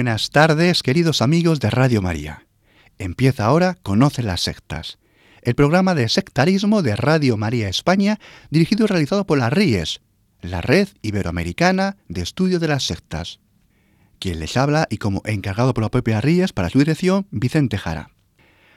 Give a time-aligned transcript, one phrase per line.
[0.00, 2.46] Buenas tardes, queridos amigos de Radio María.
[2.96, 4.98] Empieza ahora Conoce las sectas,
[5.42, 10.00] el programa de sectarismo de Radio María España, dirigido y realizado por la RIES,
[10.40, 13.40] la Red Iberoamericana de Estudio de las Sectas.
[14.18, 18.08] Quien les habla y como encargado por la propia RIES para su dirección, Vicente Jara.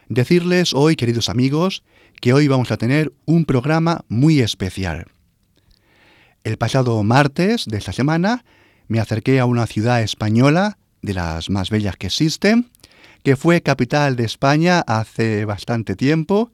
[0.09, 1.83] Decirles hoy, queridos amigos,
[2.19, 5.05] que hoy vamos a tener un programa muy especial.
[6.44, 8.44] El pasado martes de esta semana
[8.89, 12.71] me acerqué a una ciudad española de las más bellas que existen,
[13.21, 16.51] que fue capital de España hace bastante tiempo,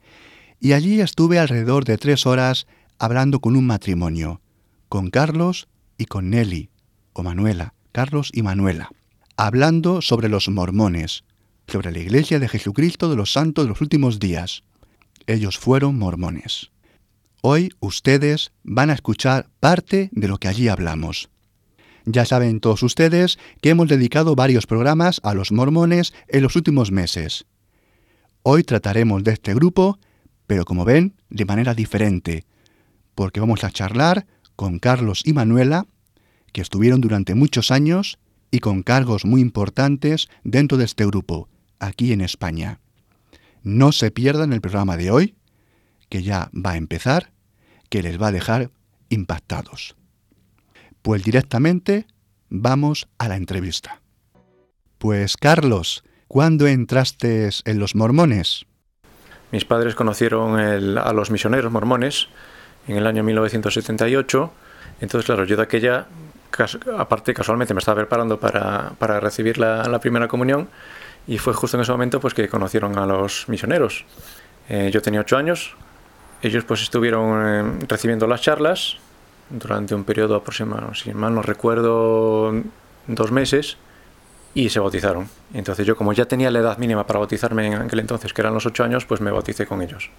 [0.60, 4.42] y allí estuve alrededor de tres horas hablando con un matrimonio,
[4.90, 6.70] con Carlos y con Nelly,
[7.14, 8.90] o Manuela, Carlos y Manuela,
[9.38, 11.24] hablando sobre los mormones,
[11.68, 14.64] sobre la Iglesia de Jesucristo de los Santos de los últimos días.
[15.28, 16.72] Ellos fueron mormones.
[17.42, 21.30] Hoy ustedes van a escuchar parte de lo que allí hablamos.
[22.06, 26.92] Ya saben todos ustedes que hemos dedicado varios programas a los mormones en los últimos
[26.92, 27.46] meses.
[28.44, 30.00] Hoy trataremos de este grupo,
[30.48, 32.46] pero como ven, de manera diferente,
[33.16, 34.26] porque vamos a charlar
[34.56, 35.86] con Carlos y Manuela,
[36.52, 38.18] que estuvieron durante muchos años
[38.52, 42.80] y con cargos muy importantes dentro de este grupo, aquí en España.
[43.62, 45.36] No se pierdan el programa de hoy,
[46.10, 47.32] que ya va a empezar,
[47.90, 48.72] que les va a dejar
[49.10, 49.96] impactados.
[51.02, 52.06] Pues directamente
[52.50, 54.02] vamos a la entrevista.
[54.98, 58.66] Pues Carlos, ¿cuándo entraste en los mormones?
[59.52, 62.28] Mis padres conocieron a los misioneros mormones
[62.88, 64.52] en el año 1978.
[65.02, 66.08] Entonces, claro, yo de aquella,
[66.98, 70.70] aparte casualmente me estaba preparando para, para recibir la, la, primera comunión
[71.26, 74.06] y fue justo en ese momento pues que conocieron a los misioneros.
[74.68, 75.76] Eh, yo tenía ocho años,
[76.42, 78.98] ellos pues estuvieron eh, recibiendo las charlas
[79.50, 82.54] durante un periodo aproximado, si mal no recuerdo,
[83.08, 83.78] dos meses
[84.54, 85.30] y se bautizaron.
[85.54, 88.54] Entonces yo como ya tenía la edad mínima para bautizarme en aquel entonces, que eran
[88.54, 90.10] los ocho años, pues me bauticé con ellos.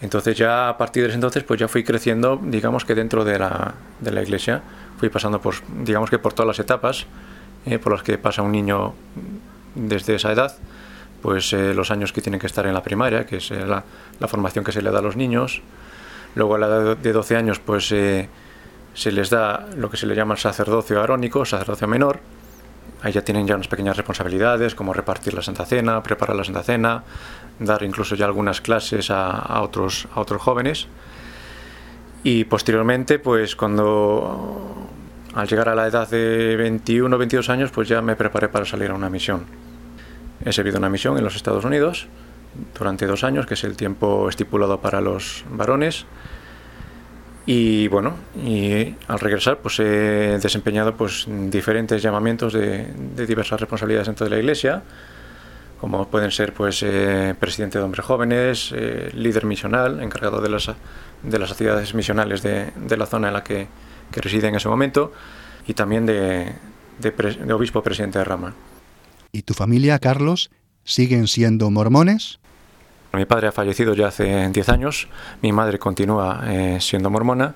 [0.00, 3.38] Entonces ya a partir de ese entonces pues ya fui creciendo, digamos que dentro de
[3.38, 4.62] la, de la iglesia,
[4.98, 7.06] fui pasando por, digamos que por todas las etapas
[7.66, 8.94] eh, por las que pasa un niño
[9.74, 10.54] desde esa edad,
[11.22, 13.84] pues eh, los años que tienen que estar en la primaria, que es eh, la,
[14.20, 15.62] la formación que se le da a los niños,
[16.34, 18.28] Luego a la edad de 12 años pues eh,
[18.94, 22.20] se les da lo que se le llama el sacerdocio arónico, sacerdocio menor.
[23.02, 26.62] Ahí ya tienen ya unas pequeñas responsabilidades como repartir la Santa Cena, preparar la Santa
[26.62, 27.04] Cena,
[27.58, 30.86] dar incluso ya algunas clases a, otros, a otros jóvenes.
[32.22, 34.88] Y posteriormente pues cuando
[35.34, 38.64] al llegar a la edad de 21 o 22 años pues ya me preparé para
[38.64, 39.44] salir a una misión.
[40.44, 42.08] He servido una misión en los Estados Unidos
[42.76, 46.06] durante dos años, que es el tiempo estipulado para los varones.
[47.46, 54.06] Y bueno, y al regresar pues he desempeñado pues diferentes llamamientos de, de diversas responsabilidades
[54.06, 54.82] dentro de la Iglesia,
[55.84, 60.70] como pueden ser pues eh, presidente de hombres jóvenes, eh, líder misional, encargado de las,
[61.22, 63.66] de las actividades misionales de, de la zona en la que,
[64.10, 65.12] que, reside en ese momento,
[65.66, 66.54] y también de,
[67.00, 68.54] de, de obispo presidente de rama.
[69.30, 70.50] ¿Y tu familia, Carlos,
[70.84, 72.40] siguen siendo mormones?
[73.16, 75.08] Mi padre ha fallecido ya hace 10 años,
[75.42, 77.54] mi madre continúa eh, siendo mormona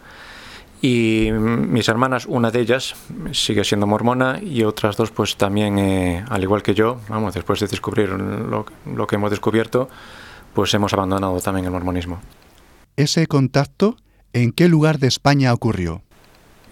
[0.81, 2.95] y mis hermanas, una de ellas
[3.33, 7.59] sigue siendo mormona y otras dos pues también, eh, al igual que yo, vamos, después
[7.61, 9.89] de descubrir lo, lo que hemos descubierto,
[10.55, 12.21] pues hemos abandonado también el mormonismo.
[12.97, 13.97] ¿Ese contacto
[14.33, 16.03] en qué lugar de España ocurrió?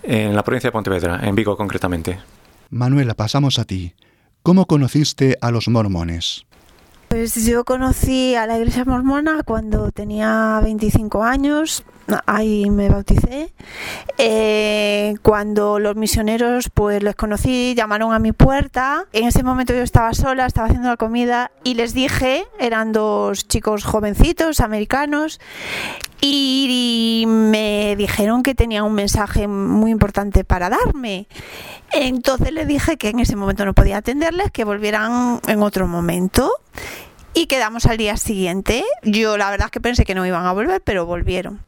[0.02, 2.20] En la provincia de Pontevedra, en Vigo concretamente.
[2.70, 3.94] Manuela, pasamos a ti.
[4.42, 6.46] ¿Cómo conociste a los mormones?
[7.08, 11.84] Pues yo conocí a la iglesia mormona cuando tenía 25 años,
[12.26, 13.52] ahí me bauticé.
[14.18, 19.06] Eh, cuando los misioneros pues les conocí, llamaron a mi puerta.
[19.12, 23.48] En ese momento yo estaba sola, estaba haciendo la comida y les dije, eran dos
[23.48, 25.40] chicos jovencitos, americanos,
[26.20, 31.26] y me dijeron que tenían un mensaje muy importante para darme.
[31.92, 36.52] Entonces les dije que en ese momento no podía atenderles, que volvieran en otro momento.
[37.34, 38.82] Y quedamos al día siguiente.
[39.02, 41.60] Yo la verdad es que pensé que no iban a volver, pero volvieron.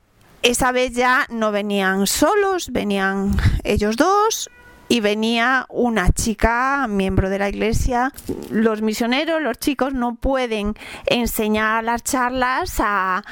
[0.42, 4.50] Esa vez ya no venían solos, venían ellos dos
[4.88, 8.12] y venía una chica, miembro de la iglesia.
[8.50, 10.74] Los misioneros, los chicos, no pueden
[11.06, 13.22] enseñar las charlas a,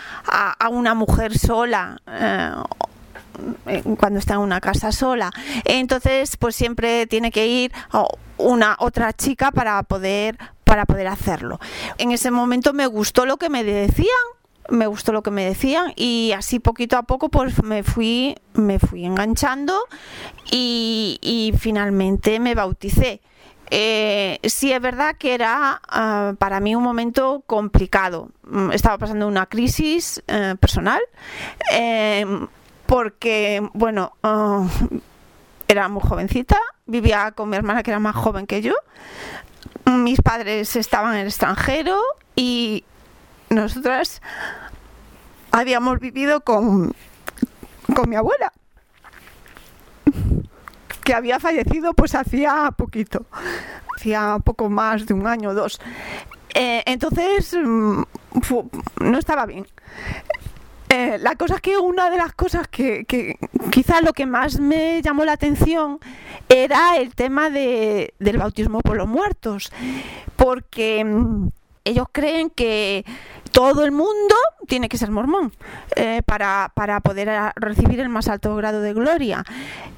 [0.70, 2.00] una mujer sola.
[3.67, 5.31] Eh, cuando está en una casa sola.
[5.64, 7.73] Entonces, pues siempre tiene que ir
[8.38, 11.61] una otra chica para poder para poder hacerlo.
[11.97, 14.09] En ese momento me gustó lo que me decían,
[14.69, 18.79] me gustó lo que me decían y así poquito a poco pues me fui me
[18.79, 19.79] fui enganchando
[20.51, 23.21] y, finalmente me bauticé.
[23.69, 28.31] Eh, sí es verdad que era ah, para mí un momento complicado.
[28.45, 31.03] Mm, estaba pasando una crisis eh, personal
[31.73, 32.47] em,
[32.87, 34.67] porque, bueno, ah,
[35.67, 38.75] era muy jovencita, vivía con mi hermana que era más joven que yo.
[39.85, 42.01] Mis padres estaban en el extranjero
[42.37, 42.85] y
[43.51, 44.21] nosotras
[45.51, 46.95] habíamos vivido con,
[47.95, 48.53] con mi abuela,
[51.05, 53.27] que había fallecido pues hacía poquito,
[53.97, 55.81] hacía poco más de un año o dos.
[56.55, 58.03] Eh, entonces mm,
[59.01, 59.67] no estaba bien.
[60.89, 63.39] Eh, la cosa es que una de las cosas que, que,
[63.71, 65.99] quizás lo que más me llamó la atención
[66.49, 69.73] era el tema de, del bautismo por los muertos,
[70.37, 71.49] porque mm,
[71.85, 73.05] ellos creen que
[73.56, 74.35] todo el mundo
[74.69, 75.50] tiene que ser mormón
[75.97, 76.70] eh, para,
[77.03, 79.44] poder eh, recibir el más alto grado de gloria.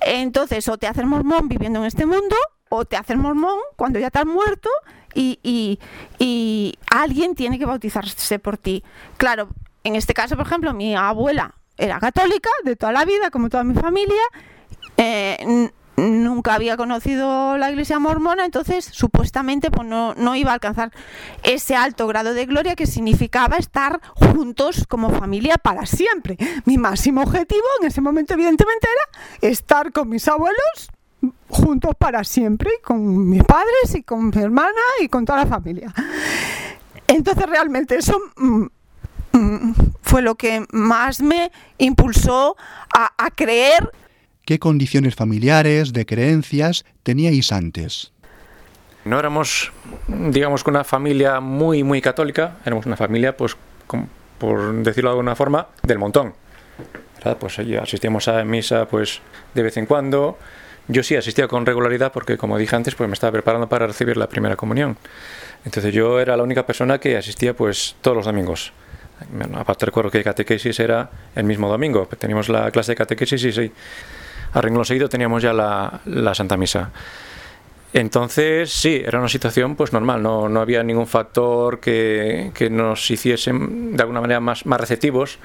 [0.00, 2.36] Entonces, o te haces mormón viviendo en este mundo,
[2.68, 4.70] o te haces mormón cuando ya estás muerto
[5.12, 5.80] y,
[6.88, 8.84] alguien tiene que bautizarse por ti.
[9.16, 9.48] Claro,
[9.82, 13.64] en este caso, por ejemplo, mi abuela era católica de toda la vida, como toda
[13.64, 14.22] mi familia.
[14.96, 15.68] Eh,
[15.98, 20.92] nunca había conocido la iglesia mormona, entonces supuestamente pues, no, no, iba a alcanzar
[21.42, 26.38] ese alto grado de gloria que significaba estar juntos como familia para siempre.
[26.64, 30.90] Mi máximo objetivo en ese momento evidentemente era estar con mis abuelos
[31.48, 35.92] juntos para siempre, con mis padres y con mi hermana y con toda la familia.
[37.08, 38.66] Entonces realmente eso mm,
[39.32, 42.56] mm, fue lo que más me impulsó
[42.94, 43.90] a, a creer
[44.48, 48.12] ¿Qué condiciones familiares, de creencias teníais antes?
[49.04, 49.70] No éramos,
[50.08, 53.58] digamos, una familia muy, muy católica, éramos una familia, pues,
[54.38, 56.32] por decirlo de alguna forma, del montón.
[57.38, 59.20] Pues asistíamos a misa pues,
[59.52, 60.38] de vez en cuando.
[60.86, 64.16] Yo sí asistía con regularidad porque, como dije antes, pues me estaba preparando para recibir
[64.16, 64.96] la primera comunión.
[65.66, 68.72] Entonces yo era la única persona que asistía pues todos los domingos.
[69.56, 72.08] aparte recuerdo que catequesis era el mismo domingo.
[72.18, 73.72] Teníamos la clase de catequesis y sí
[74.52, 76.90] a renglón seguido teníamos ya la, Santa Misa.
[77.92, 83.10] Entonces, sí, era una situación pues normal, no, no había ningún factor que, que, nos
[83.10, 85.38] hiciese de alguna manera más, más receptivos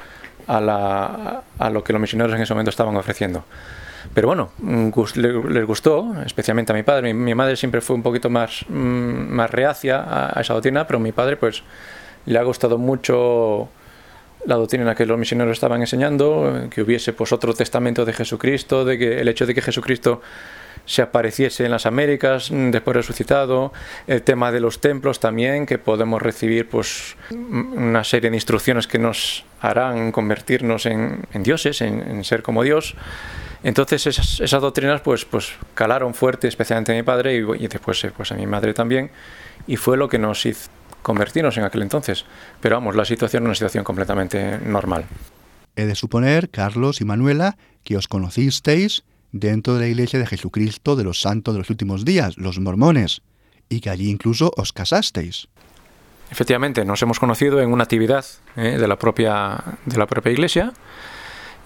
[0.48, 3.46] a, la, a, lo que los misioneros en ese momento estaban ofreciendo.
[4.14, 4.52] Pero bueno,
[5.16, 7.14] les gustó, especialmente a mi padre.
[7.14, 10.04] Mi, madre siempre fue un poquito más, mm, más reacia
[10.36, 11.64] a, esa doctrina, pero a mi padre pues
[12.26, 13.70] le ha gustado mucho
[14.46, 18.98] la doctrina que los misioneros estaban enseñando, que hubiese pues otro testamento de Jesucristo, de
[18.98, 20.22] que el hecho de que Jesucristo
[20.86, 23.72] se apareciese en las Américas mm, después resucitado,
[24.08, 29.00] el tema de los templos también, que podemos recibir pues una serie de instrucciones que
[29.00, 32.96] nos harán convertirnos en, dioses, en, ser como Dios.
[33.64, 38.32] Entonces esas, doctrinas pues, pues calaron fuerte, especialmente a mi padre y, y después pues
[38.34, 39.10] a mi madre también,
[39.68, 40.70] y fue lo que nos hizo
[41.04, 42.26] convertirnos en aquel entonces.
[42.60, 45.06] Pero vamos, la situación es una situación completamente normal.
[45.76, 50.96] He de suponer, Carlos y Manuela, que os conocisteis dentro de la Iglesia de Jesucristo
[50.96, 53.22] de los Santos de los Últimos Días, los mormones,
[53.70, 55.48] y que allí incluso os casasteis.
[56.32, 60.74] Efectivamente, nos hemos conocido en una actividad eh, de, la propia, de la propia Iglesia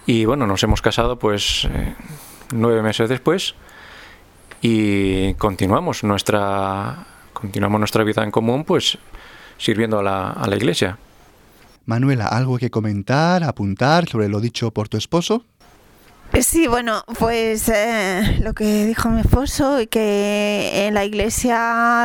[0.06, 1.96] y bueno, nos hemos casado pues eh,
[2.52, 3.56] nueve meses después
[4.62, 8.98] y continuamos nuestra continuamos nuestra vida en común pues
[9.58, 10.98] sirviendo a la, a la iglesia.
[11.86, 15.46] Manuela, ¿algo que comentar, apuntar sobre lo dicho por tu esposo?
[16.34, 22.04] Eh, sí, bueno, pues eh, lo que dijo mi esposo, que en la iglesia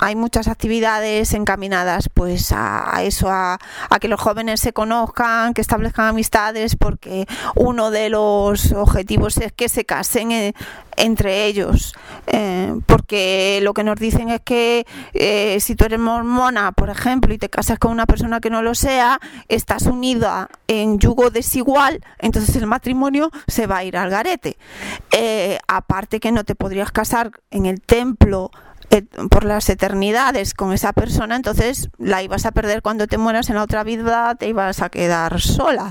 [0.00, 3.58] hay muchas actividades encaminadas pues a, eso, a,
[4.00, 7.26] que los jóvenes se conozcan, que establezcan amistades, porque
[7.56, 10.54] uno de los objetivos es que se casen eh,
[10.96, 11.92] entre ellos,
[12.86, 14.86] porque lo que nos dicen es que
[15.60, 18.76] si tú eres mormona, por ejemplo, y te casas con una persona que no lo
[18.76, 24.56] sea, estás unida en yugo desigual, entonces el matrimonio se va a ir al garete.
[25.12, 28.50] Eh, aparte que no te podrías casar en el templo
[28.90, 33.48] eh, por las eternidades con esa persona, entonces la ibas a perder cuando te mueras
[33.48, 35.90] en la otra vida, te ibas a quedar sola.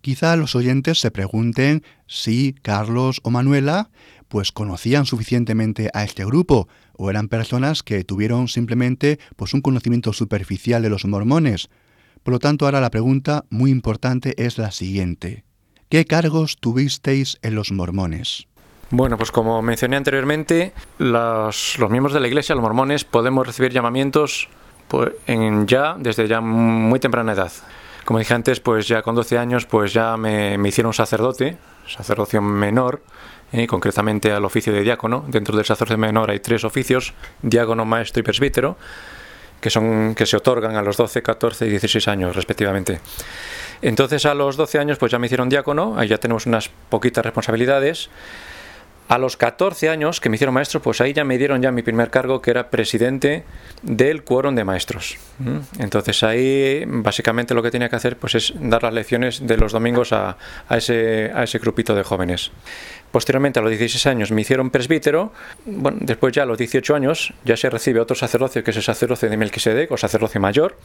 [0.00, 3.90] Quizá los oyentes se pregunten si Carlos o Manuela
[4.28, 10.12] pues conocían suficientemente a este grupo o eran personas que tuvieron simplemente pues un conocimiento
[10.12, 11.68] superficial de los mormones.
[12.22, 15.45] Por lo tanto, ahora la pregunta muy importante es la siguiente.
[15.88, 18.48] ¿Qué cargos tuvisteis en los mormones?
[18.90, 24.48] Bueno, pues como mencioné anteriormente, los, miembros de la iglesia, los mormones, podemos recibir llamamientos
[24.88, 27.52] pues, en ya desde ya muy temprana edad.
[28.04, 32.42] Como dije antes, pues ya con 12 años pues ya me, me hicieron sacerdote, sacerdocio
[32.42, 33.02] menor,
[33.52, 35.24] eh, concretamente al oficio de diácono.
[35.28, 38.76] Dentro del sacerdocio menor hay tres oficios, diácono, maestro y presbítero,
[39.60, 43.00] que, son, que se otorgan a los 12, 14 y 16 años respectivamente.
[43.82, 47.24] Entonces a los 12 años pues ya me hicieron diácono, ahí ya tenemos unas poquitas
[47.24, 48.10] responsabilidades
[49.08, 51.82] a los 14 años que me hicieron maestro, pues ahí ya me dieron ya mi
[51.82, 53.44] primer cargo, que era presidente
[53.82, 55.16] del quórum de maestros.
[55.78, 59.72] Entonces ahí básicamente lo que tenía que hacer pues es dar las lecciones de los
[59.72, 60.36] domingos a,
[60.68, 62.50] a, ese, a ese grupito de jóvenes.
[63.16, 65.32] Posteriormente, a los 16 años, me hicieron presbítero.
[65.64, 68.82] Bueno, después ya a los 18 años ya se recibe otro sacerdocio, que es el
[68.82, 70.76] sacerdocio de Melquisedec, o sacerdocio mayor.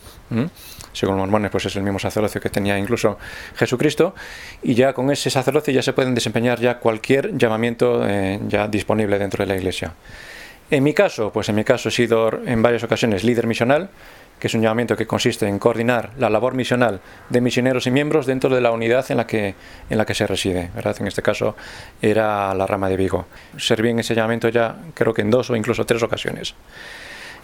[0.94, 3.18] Según los mormones, pues es el mismo sacerdocio que tenía incluso
[3.58, 4.16] Jesucristo.
[4.64, 9.20] Y ya con ese sacerdocio ya se pueden desempeñar ya cualquier llamamiento eh, ya disponible
[9.20, 9.94] dentro de la iglesia.
[10.70, 13.90] En mi caso, pues en mi caso he sido en varias ocasiones líder misional
[14.42, 18.26] que es un llamamiento que consiste en coordinar la labor misional de misioneros y miembros
[18.26, 19.54] dentro de la unidad en la que,
[19.88, 20.72] en la que se reside.
[20.74, 20.96] ¿verdad?
[21.00, 21.56] En este caso
[22.02, 23.28] era la rama de Vigo.
[23.58, 26.56] Serví en ese llamamiento ya creo que en dos o incluso tres ocasiones.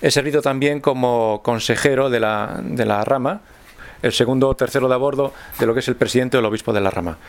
[0.02, 3.42] He servido también como consejero de la, de la rama,
[4.02, 6.48] el segundo o tercero de a bordo de lo que es el presidente o el
[6.48, 7.20] obispo de la rama.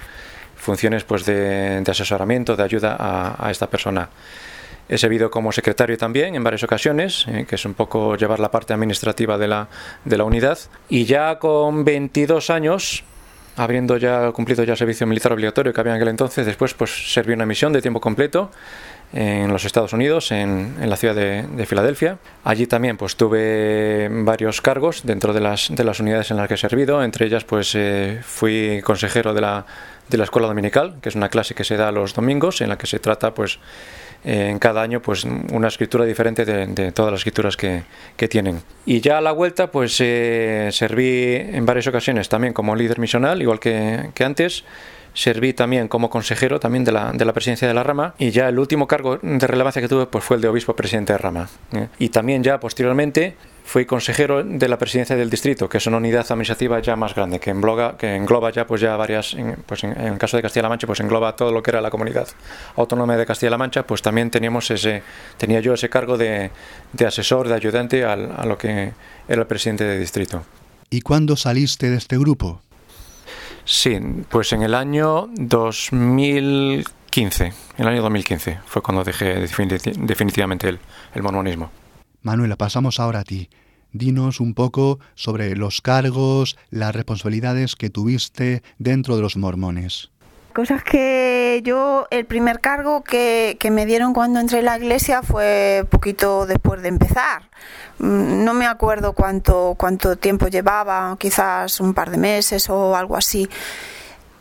[0.57, 4.09] Funciones pues, de, asesoramiento, de ayuda a, a esta persona.
[4.89, 8.51] He servido como secretario también en varias ocasiones, eh, que es un poco llevar la
[8.51, 9.69] parte administrativa de la,
[10.05, 10.59] de la unidad.
[10.89, 13.05] Y ya con 22 años,
[13.57, 17.33] habiendo ya cumplido ya servicio militar obligatorio que había en aquel entonces, después pues serví
[17.33, 18.51] una misión de tiempo completo
[19.13, 22.19] en los Estados Unidos, en, en la ciudad de, de, Filadelfia.
[22.45, 26.55] Allí también pues tuve varios cargos dentro de las, de las unidades en las que
[26.55, 29.65] he servido, entre ellas pues eh, fui consejero de la,
[30.09, 32.77] de la escuela dominical, que es una clase que se da los domingos, en la
[32.77, 33.59] que se trata pues
[34.25, 37.83] en cada año pues una escritura diferente de, todas las escrituras que,
[38.29, 38.63] tienen.
[38.85, 43.41] Y ya a la vuelta pues eh, serví en varias ocasiones también como líder misional,
[43.43, 44.65] igual que, antes
[45.15, 48.49] serví también como consejero también de la, de la, presidencia de la rama y ya
[48.49, 51.49] el último cargo de relevancia que tuve pues fue el de obispo presidente de rama.
[51.73, 51.89] ¿eh?
[51.99, 53.37] Y también ya posteriormente
[53.69, 57.39] fui consejero de la presidencia del distrito, que es una unidad administrativa ya más grande,
[57.39, 59.37] que engloba, que engloba ya pues ya varias,
[59.67, 62.27] pues en, el caso de Castilla-La Mancha, pues engloba todo lo que era la comunidad
[62.77, 65.03] autónoma de Castilla-La Mancha, pues también teníamos ese,
[65.37, 66.51] tenía yo ese cargo de,
[66.95, 68.93] de asesor, de ayudante al, a lo que
[69.29, 70.45] era el presidente del distrito.
[70.89, 72.63] ¿Y cuándo saliste de este grupo?
[73.71, 73.99] Sí,
[74.31, 80.79] pues en el año 2015, en el año 2015 fue cuando dejé definitivamente el,
[81.15, 81.71] el mormonismo.
[82.23, 83.51] Manuela, pasamos ahora a ti.
[83.93, 90.13] Dinos un poco sobre los cargos, las responsabilidades que tuviste dentro de los mormones.
[90.59, 95.87] Cosas que yo, el primer cargo que, me dieron cuando entré en la iglesia fue
[95.89, 97.43] poquito después de empezar.
[98.01, 103.17] Mm, no me acuerdo cuánto, cuánto tiempo llevaba, quizás un par de meses o algo
[103.17, 103.49] así.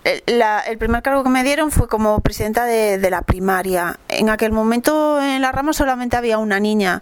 [0.04, 4.00] el primer cargo que me dieron fue como presidenta de, la primaria.
[4.10, 7.00] En aquel momento en la rama solamente había una niña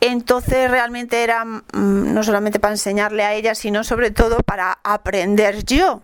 [0.00, 5.64] entonces realmente era mm, no solamente para enseñarle a ella, sino sobre todo para aprender
[5.64, 6.02] yo.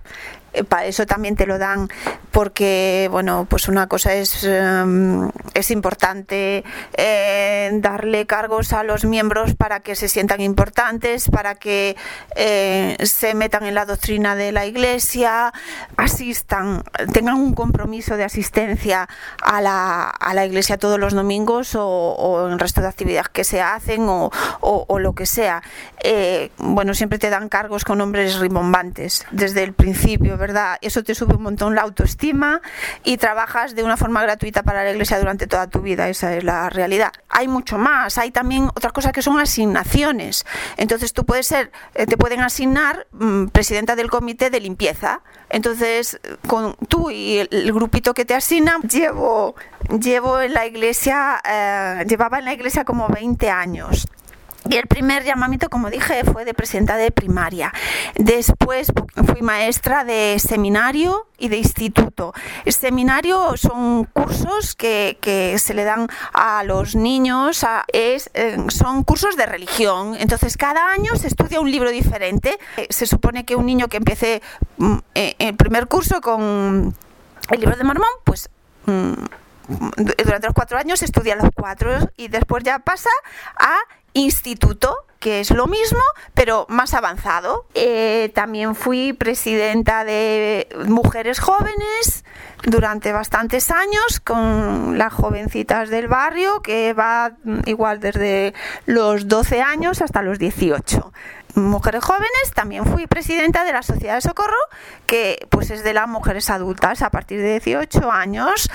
[0.54, 1.88] Eh, para eso también te lo dan
[2.30, 6.64] porque bueno pues una cosa es em, es importante
[6.96, 11.96] eh, darle cargos a los miembros para que se sientan importantes para que
[12.36, 15.52] eh, se metan en la doctrina de la iglesia
[15.96, 19.08] asistan tengan un compromiso de asistencia
[19.42, 23.44] a la, a la iglesia todos los domingos o, en el resto de actividades que
[23.44, 24.30] se hacen o,
[24.60, 25.62] o lo que sea.
[26.58, 30.76] Bueno siempre te dan cargos con nombres rimbombantes desde el principio ¿verdad?
[30.82, 32.60] Eso te sube un montón la autoestima
[33.02, 36.44] y trabajas de una forma gratuita para la iglesia durante toda tu vida, esa es
[36.44, 37.12] la realidad.
[37.30, 40.44] Hay mucho más, hay también otras cosas que son asignaciones.
[40.76, 45.22] Entonces tú puedes ser, eh, te pueden asignar mm, presidenta del comité de limpieza.
[45.48, 49.54] Entonces, con tú y el, grupito que te asignan, llevo,
[49.98, 54.06] llevo en la iglesia, eh, llevaba en la iglesia como 20 años
[54.68, 57.72] Y el primer llamamiento, como dije, fue de presidenta de primaria.
[58.14, 58.90] Después
[59.26, 62.32] fui maestra de seminario y de instituto.
[62.64, 69.04] El seminario son cursos que, que se le dan a los niños, es, eh, son
[69.04, 70.16] cursos de religión.
[70.18, 72.58] Entonces, cada año se estudia un libro diferente.
[72.88, 74.40] Se supone que un niño que empiece
[74.78, 76.94] mm, eh, el primer curso con
[77.50, 78.48] el libro de Mormón, pues
[78.86, 79.12] mm,
[80.24, 83.10] durante los cuatro años estudia los cuatro y después ya pasa
[83.58, 83.76] a
[84.14, 86.02] instituto, que es lo mismo,
[86.34, 87.66] pero más avanzado.
[87.74, 92.24] Eh, también fui presidenta de Mujeres Jóvenes
[92.62, 97.32] durante bastantes años con las jovencitas del barrio, que va
[97.66, 98.54] igual desde
[98.86, 101.12] los 12 años hasta los 18
[101.56, 104.56] mujeres jóvenes, también fui presidenta de la Sociedad de Socorro,
[105.06, 108.68] que pues es de las mujeres adultas a partir de 18 años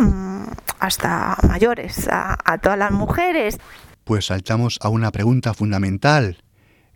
[0.00, 0.44] mm,
[0.78, 3.58] hasta mayores, a, a todas las mujeres.
[4.06, 6.36] Pues saltamos a una pregunta fundamental.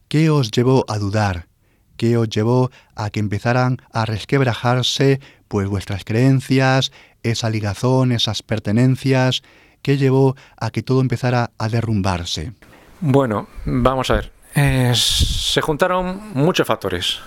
[0.07, 1.49] ¿Qué os llevó a dudar?
[1.97, 6.93] ¿Qué os llevó a que empezaran a resquebrajarse pues vuestras creencias,
[7.25, 9.43] esa ligazón, esas pertenencias?
[9.83, 12.52] ¿Qué llevó a que todo empezara a derrumbarse?
[13.00, 14.33] Bueno, vamos a ver.
[14.55, 17.19] Eh, se juntaron muchos factores.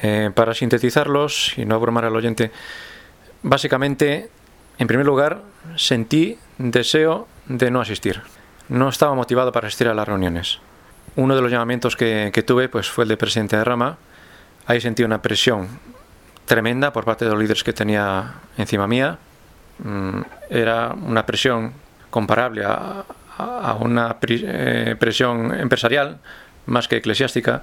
[0.00, 2.52] Eh, para sintetizarlos y no abrumar al oyente,
[3.42, 4.30] básicamente,
[4.78, 5.42] en primer lugar,
[5.76, 8.22] sentí deseo de no asistir
[8.68, 10.58] no estaba motivado para asistir a las reuniones.
[11.16, 13.96] Uno de los llamamientos que, tuve pues, fue el de presidente de Rama.
[14.66, 15.68] Ahí sentí una presión
[16.44, 19.18] tremenda por parte de los líderes que tenía encima mía.
[19.78, 20.20] Mm,
[20.50, 21.72] era una presión
[22.10, 23.04] comparable a,
[23.80, 26.18] una eh, presión empresarial
[26.66, 27.62] más que eclesiástica.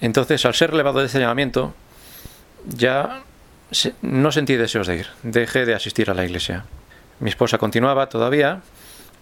[0.00, 1.74] Entonces, al ser relevado de ese llamamiento,
[2.66, 3.22] ya
[4.02, 5.06] no sentí deseos de ir.
[5.22, 6.64] Dejé de asistir a la iglesia.
[7.20, 8.62] Mi esposa continuaba todavía,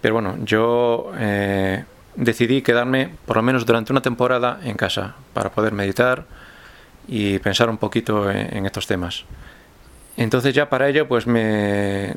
[0.01, 5.51] pero bueno, yo eh, decidí quedarme por lo menos durante una temporada en casa para
[5.51, 6.25] poder meditar
[7.07, 9.25] y pensar un poquito en, estos temas.
[10.17, 12.11] Entonces ya para ello pues me,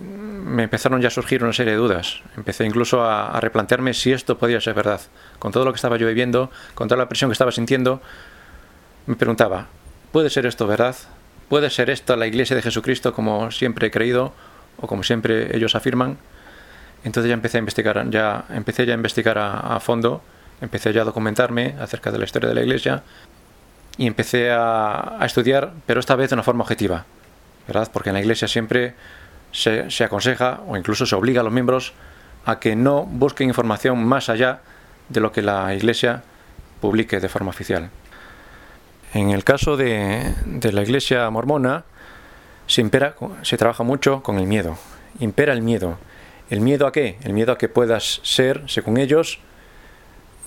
[0.58, 2.22] empezaron ya a surgir una serie de dudas.
[2.36, 5.00] Empecé incluso a, a, replantearme si esto podía ser verdad.
[5.38, 8.00] Con todo lo que estaba yo viviendo, con toda la presión que estaba sintiendo,
[9.06, 9.66] me preguntaba,
[10.12, 10.96] ¿puede ser esto verdad?
[11.48, 14.32] ¿Puede ser esto la iglesia de Jesucristo como siempre he creído
[14.78, 16.18] o como siempre ellos afirman?
[17.04, 20.22] Entonces ya empecé a investigar, ya empecé ya a investigar a, fondo,
[20.60, 23.02] empecé ya a documentarme acerca de la historia de la Iglesia
[23.98, 27.04] y empecé a, estudiar, pero esta vez de una forma objetiva,
[27.66, 27.90] ¿verdad?
[27.92, 28.94] Porque en la Iglesia siempre
[29.52, 31.92] se, se, aconseja o incluso se obliga a los miembros
[32.46, 34.60] a que no busquen información más allá
[35.10, 36.22] de lo que la Iglesia
[36.80, 37.90] publique de forma oficial.
[39.12, 41.84] En el caso de, de la Iglesia mormona,
[42.66, 44.78] se, impera, se trabaja mucho con el miedo,
[45.20, 45.98] impera el miedo
[46.54, 47.16] ¿El miedo a qué?
[47.24, 49.40] El miedo a que puedas ser, según ellos,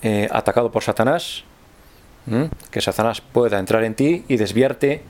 [0.00, 1.44] eh, atacado por Satanás,
[2.70, 5.02] que Satanás pueda entrar en ti y desviarte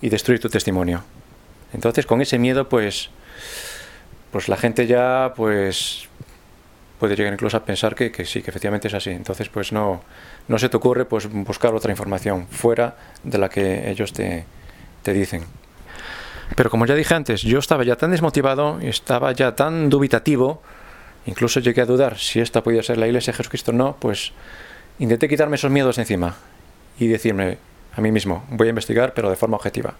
[0.00, 1.04] y destruir tu testimonio.
[1.74, 3.10] Entonces, con ese miedo, pues,
[4.32, 6.08] pues la gente ya, pues,
[6.98, 9.10] puede llegar incluso a pensar que, sí, que efectivamente es así.
[9.10, 10.00] Entonces, pues no,
[10.48, 14.46] no se te ocurre, pues, buscar otra información fuera de la que ellos te,
[15.02, 15.44] te dicen.
[16.54, 20.62] Pero como ya dije antes, yo estaba ya tan desmotivado, estaba ya tan dubitativo,
[21.26, 24.32] incluso llegué a dudar si esta podía ser la iglesia de Jesucristo o no, pues
[24.98, 26.36] intenté quitarme esos miedos encima
[26.98, 27.58] y decirme
[27.94, 29.94] a mí mismo, voy a investigar, pero de forma objetiva.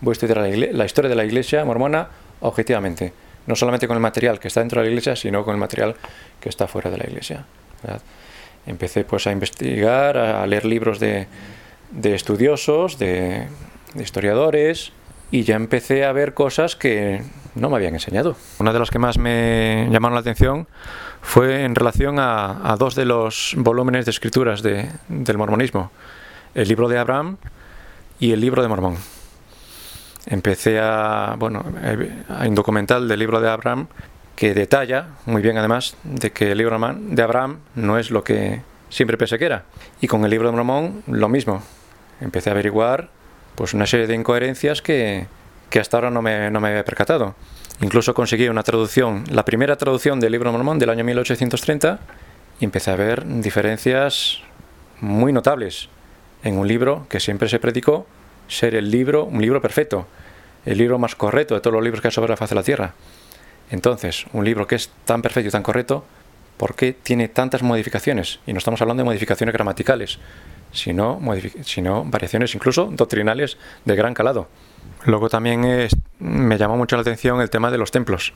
[0.00, 2.08] Voy a estudiar la, historia de la iglesia mormona
[2.40, 3.12] objetivamente,
[3.46, 5.96] no solamente con el material que está dentro de la iglesia, sino con el material
[6.40, 7.44] que está fuera de la iglesia.
[8.66, 11.26] Empecé pues a investigar, a leer libros de,
[12.02, 13.46] estudiosos, de
[13.94, 14.92] historiadores,
[15.30, 17.22] y ya empecé a ver cosas que
[17.54, 18.36] no me habían enseñado.
[18.58, 20.66] Una de las que más me llamaron la atención
[21.22, 25.90] fue en relación a, dos de los volúmenes de escrituras del mormonismo,
[26.54, 27.36] el libro de Abraham
[28.18, 28.96] y el libro de Mormón.
[30.26, 31.64] Empecé a, bueno,
[32.28, 33.88] hay un documental del libro de Abraham
[34.36, 38.62] que detalla muy bien además de que el libro de Abraham no es lo que
[38.88, 39.64] siempre pensé que era.
[40.00, 41.62] Y con el libro de Mormón lo mismo.
[42.20, 43.10] Empecé a averiguar
[43.54, 45.26] pues una serie de incoherencias que,
[45.78, 47.34] hasta ahora no me, no me, había percatado.
[47.80, 51.98] Incluso conseguí una traducción, la primera traducción del libro mormón del año 1830,
[52.60, 54.40] y empecé a ver diferencias
[55.00, 55.88] muy notables
[56.44, 58.06] en un libro que siempre se predicó
[58.48, 60.06] ser el libro, un libro perfecto,
[60.64, 62.62] el libro más correcto de todos los libros que hay sobre la faz de la
[62.62, 62.94] Tierra.
[63.70, 66.04] Entonces, un libro que es tan perfecto y tan correcto,
[66.56, 68.40] ¿por qué tiene tantas modificaciones?
[68.46, 70.18] Y no estamos hablando de modificaciones gramaticales,
[70.74, 71.20] sino,
[71.62, 74.48] sino variaciones incluso doctrinales de gran calado.
[75.06, 78.34] Luego también me llamó mucho la atención el tema de los templos.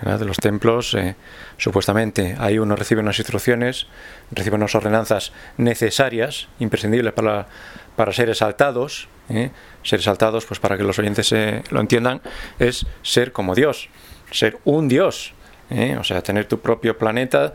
[0.00, 1.16] De los templos, eh,
[1.56, 3.88] supuestamente, ahí uno recibe unas instrucciones,
[4.30, 7.48] recibe unas ordenanzas necesarias, imprescindibles para,
[7.96, 9.08] para ser exaltados.
[9.28, 9.50] ¿eh?
[9.82, 11.34] Ser exaltados, pues para que los oyentes
[11.70, 12.20] lo entiendan,
[12.60, 13.88] es ser como Dios,
[14.30, 15.34] ser un Dios.
[15.70, 15.96] ¿eh?
[15.98, 17.54] O sea, tener tu propio planeta,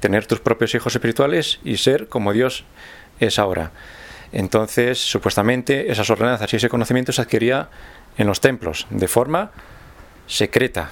[0.00, 2.64] tener tus propios hijos espirituales y ser como Dios
[3.20, 3.70] es ahora.
[4.32, 7.68] Entonces, supuestamente, esas ordenanzas y ese conocimiento se adquiría
[8.16, 9.50] en los templos, de forma
[10.26, 10.90] secreta,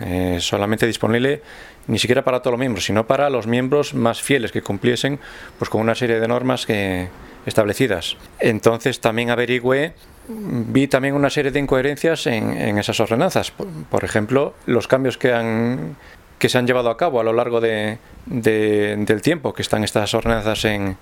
[0.00, 1.42] eh, solamente disponible
[1.86, 5.18] ni siquiera para todos los miembros, sino para los miembros más fieles que cumpliesen
[5.58, 7.08] pues, con una serie de normas que,
[7.48, 8.16] establecidas.
[8.38, 9.94] Entonces también averigüé,
[10.28, 13.50] vi también una serie de incoherencias en, esas ordenanzas.
[13.50, 15.96] Por, ejemplo, los cambios que, han,
[16.38, 20.14] que se han llevado a cabo a lo largo de, del tiempo que están estas
[20.14, 20.96] ordenanzas en,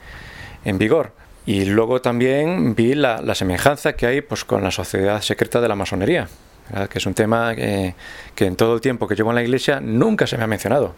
[0.64, 1.12] en vigor.
[1.46, 5.68] Y luego también vi la, la, semejanza que hay pues, con la sociedad secreta de
[5.68, 6.28] la masonería,
[6.90, 7.94] que es un tema que,
[8.38, 10.94] en todo el tiempo que llevo en la iglesia nunca se me ha mencionado.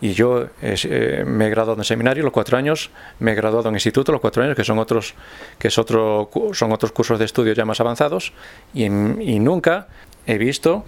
[0.00, 3.74] Y yo eh, me he graduado en seminario los cuatro años, me he graduado en
[3.74, 5.14] instituto los cuatro años, que son otros,
[5.58, 8.32] que es otro, son otros cursos de estudio ya más avanzados,
[8.72, 9.88] y, y nunca
[10.26, 10.84] he visto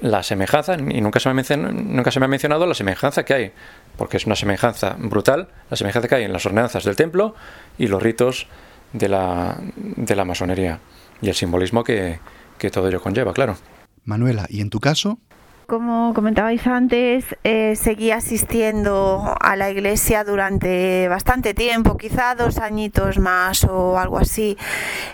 [0.00, 3.52] la semejanza, y nunca se, me nunca se me ha mencionado la semejanza que hay
[3.96, 7.34] porque es una semejanza brutal, la semejanza que hay en las ordenanzas del templo
[7.78, 8.46] y los ritos
[8.92, 10.80] de la, de la masonería
[11.20, 12.20] y el simbolismo que,
[12.58, 13.56] que todo ello conlleva, claro.
[14.04, 15.18] Manuela, ¿y en tu caso?
[15.66, 23.18] Como comentabais antes, eh, seguí asistiendo a la iglesia durante bastante tiempo, quizá dos añitos
[23.18, 24.56] más o algo así.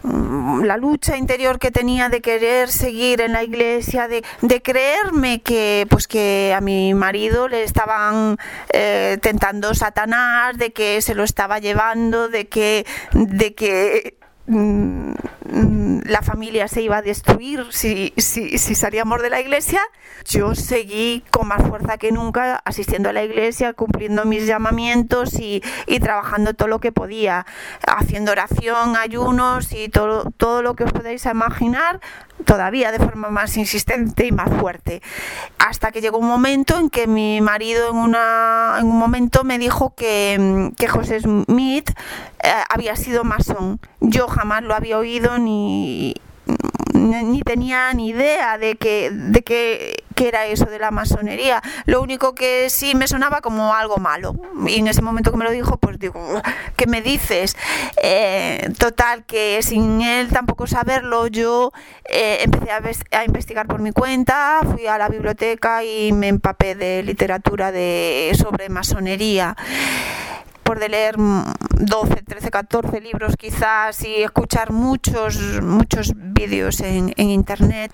[0.03, 4.23] Mm, la lucha interior que tenía de querer seguir en la iglesia, de,
[4.63, 8.37] creerme que, pues que a mi marido le estaban
[8.73, 15.13] eh, tentando Satanás, de que se lo estaba llevando, de que, de que Mm,
[16.05, 19.81] la familia se iba a destruir si, si, si, salíamos de la iglesia,
[20.25, 25.63] yo seguí con más fuerza que nunca asistiendo a la iglesia, cumpliendo mis llamamientos y,
[25.87, 27.47] y trabajando todo lo que podía,
[27.87, 32.01] haciendo oración, ayunos y todo, todo lo que os podáis imaginar,
[32.45, 35.03] todavía de forma más insistente y más fuerte.
[35.59, 39.59] Hasta que llegó un momento en que mi marido en, una, en un momento me
[39.59, 41.91] dijo que, que José Smith
[42.43, 43.81] eh, había sido masón.
[44.01, 45.88] Yo jamás lo había oído ni,
[46.99, 51.63] ni tenía ni idea de que, de que, era eso de la masonería.
[51.85, 54.35] Lo único que sí me sonaba como algo malo.
[54.67, 56.43] Y en ese momento que me lo dijo, pues digo,
[56.77, 57.57] ¿qué me dices?
[58.03, 61.73] Eh, total, que sin él tampoco saberlo, yo
[62.11, 62.81] eh, empecé a,
[63.17, 68.33] a, investigar por mi cuenta, fui a la biblioteca y me empapé de literatura de,
[68.37, 69.57] sobre masonería
[70.77, 77.91] de leer 12, 13, 14 libros quizás y escuchar muchos, muchos vídeos en, internet,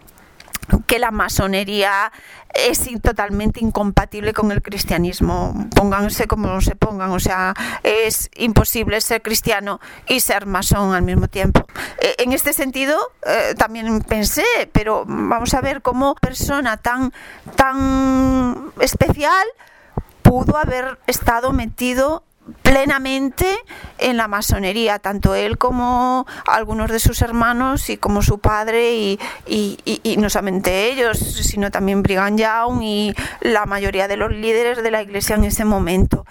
[0.87, 2.11] que la masonería
[2.53, 5.69] es totalmente incompatible con el cristianismo.
[5.77, 11.29] Pónganse como se pongan, o sea, es imposible ser cristiano y ser masón al mismo
[11.29, 11.67] tiempo.
[12.01, 17.13] E, en este sentido, eh, también pensé, pero vamos a ver cómo persona tan,
[17.55, 19.47] tan especial
[20.23, 22.25] pudo haber estado metido
[22.63, 23.57] plenamente
[23.99, 29.19] en la masonería, tanto él como algunos de sus hermanos y como su padre y,
[29.47, 34.91] y, no solamente ellos, sino también Brigham Young y la mayoría de los líderes de
[34.91, 36.27] la iglesia en ese momento.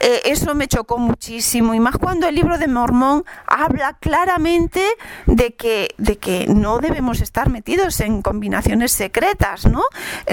[0.00, 4.84] Eh, eso me chocó muchísimo y más cuando el libro de Mormón habla claramente
[5.26, 9.82] de que, de que no debemos estar metidos en combinaciones secretas, ¿no?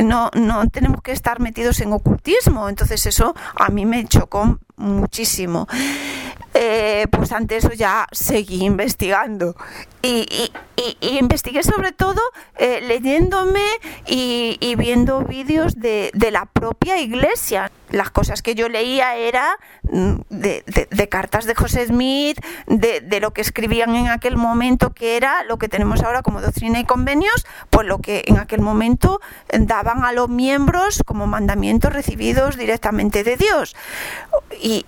[0.04, 5.68] No, no tenemos que estar metidos en ocultismo, entonces eso a mí me chocó muchísimo.
[6.54, 9.56] Eh, pues ante eso ya seguí investigando
[10.02, 10.52] y,
[11.02, 12.22] investigué sobre todo
[12.58, 13.64] eh, leyéndome
[14.08, 17.72] y, viendo vídeos de, la propia iglesia.
[17.90, 23.42] Las cosas que yo leía era mm, de, cartas de José Smith, de, lo que
[23.42, 27.86] escribían en aquel momento, que era lo que tenemos ahora como doctrina y convenios, pues
[27.86, 29.20] lo que en aquel momento
[29.52, 33.76] daban a los miembros como mandamientos recibidos directamente de Dios.
[34.60, 34.86] Y,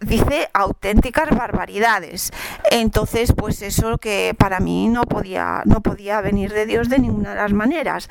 [0.00, 2.32] dice auténticas barbaridades.
[2.70, 7.30] Entonces, pues eso que para mí no podía, no podía venir de Dios de ninguna
[7.30, 8.08] de las maneras.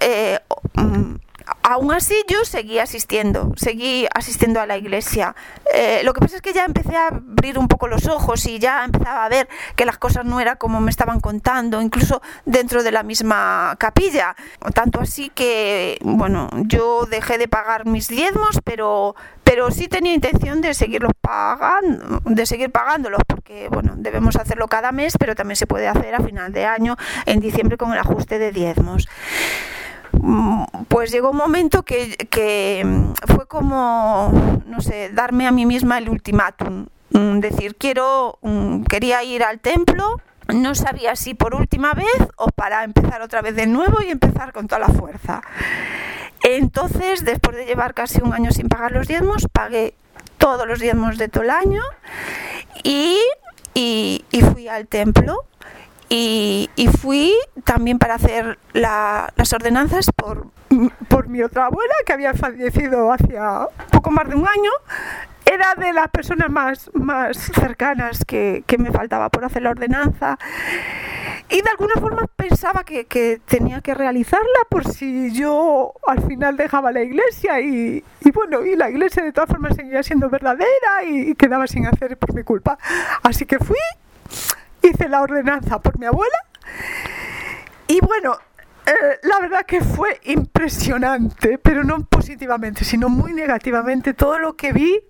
[0.00, 0.38] Eh,
[0.74, 1.14] mm,
[1.68, 5.36] aún así yo seguí asistiendo, seguí asistiendo a la iglesia.
[5.74, 8.58] Eh, lo que pasa es que ya empecé a abrir un poco los ojos y
[8.58, 12.82] ya empezaba a ver que las cosas no eran como me estaban contando, incluso dentro
[12.82, 14.34] de la misma capilla.
[14.72, 20.62] Tanto así que, bueno, yo dejé de pagar mis diezmos, pero, pero sí tenía intención
[20.62, 25.66] de seguirlos pagando, de seguir pagándolos, porque, bueno, debemos hacerlo cada mes, pero también se
[25.66, 29.06] puede hacer a final de año, en diciembre, con el ajuste de diezmos.
[30.12, 32.84] Mm, pues llegó un momento que, que
[33.26, 36.86] fue como, no sé, darme a mí misma el ultimátum.
[37.10, 40.20] Mm, decir, quiero, mm, quería ir al templo,
[40.54, 44.52] no sabía si por última vez o para empezar otra vez de nuevo y empezar
[44.52, 45.42] con toda la fuerza.
[46.42, 49.94] Entonces, después de llevar casi un año sin pagar los diezmos, pagué
[50.38, 51.82] todos los diezmos de todo el año
[52.82, 53.18] y,
[54.52, 55.44] fui al templo.
[56.08, 56.68] Y,
[57.00, 60.46] fui también para hacer las ordenanzas por,
[61.08, 64.70] por mi otra abuela, que había fallecido hacía poco más de un año,
[65.50, 70.38] era de las personas más, más cercanas que, me faltaba por hacer la ordenanza.
[71.48, 76.92] Y de alguna forma pensaba que, tenía que realizarla por si yo al final dejaba
[76.92, 81.66] la iglesia y, bueno, y la iglesia de todas formas seguía siendo verdadera y, quedaba
[81.66, 82.78] sin hacer por mi culpa.
[83.22, 83.76] Así que fui,
[84.90, 86.38] hice la ordenanza por mi abuela
[87.88, 88.36] y bueno,
[88.86, 94.72] eh, la verdad que fue impresionante, pero no positivamente, sino muy negativamente todo lo que
[94.72, 95.00] vi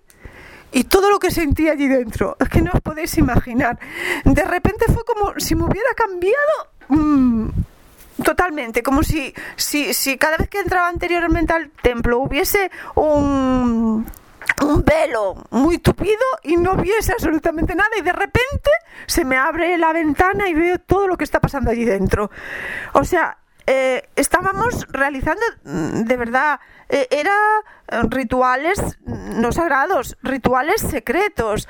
[0.71, 3.77] y todo lo que sentí allí dentro, es que no os podéis imaginar.
[4.23, 7.49] De repente fue como si me hubiera cambiado mm,
[8.23, 14.05] totalmente, como si, si, si cada vez que entraba anteriormente al templo hubiese un,
[14.61, 18.69] un velo muy tupido y no viese absolutamente nada y de repente
[19.07, 22.29] se me abre la ventana y veo todo lo que está pasando allí dentro.
[22.93, 23.37] O sea,
[23.71, 26.59] eh, estábamos realizando mm, de verdad,
[26.89, 27.35] eh, era
[27.87, 31.67] eh, rituales no sagrados, rituales secretos,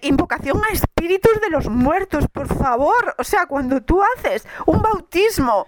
[0.00, 3.14] invocación a espíritus de los muertos, por favor.
[3.18, 5.66] O sea, cuando tú haces un bautismo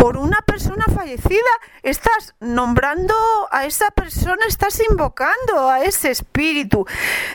[0.00, 3.14] por una persona fallecida, estás nombrando
[3.50, 6.86] a esa persona, estás invocando a ese espíritu.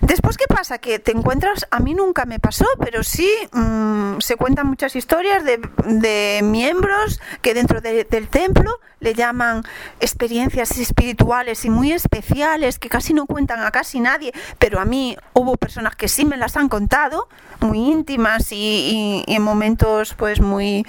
[0.02, 0.80] Después, ¿qué pasa?
[0.80, 5.44] Que te encuentras, a mí nunca me pasó, pero sí mm, se cuentan muchas historias
[5.46, 9.64] de, miembros que dentro del templo le llaman
[10.00, 15.16] experiencias espirituales y muy especiales que casi no cuentan a casi nadie, pero a mí
[15.34, 17.28] hubo personas que sí me las han contado,
[17.60, 20.84] muy íntimas y en momentos pues muy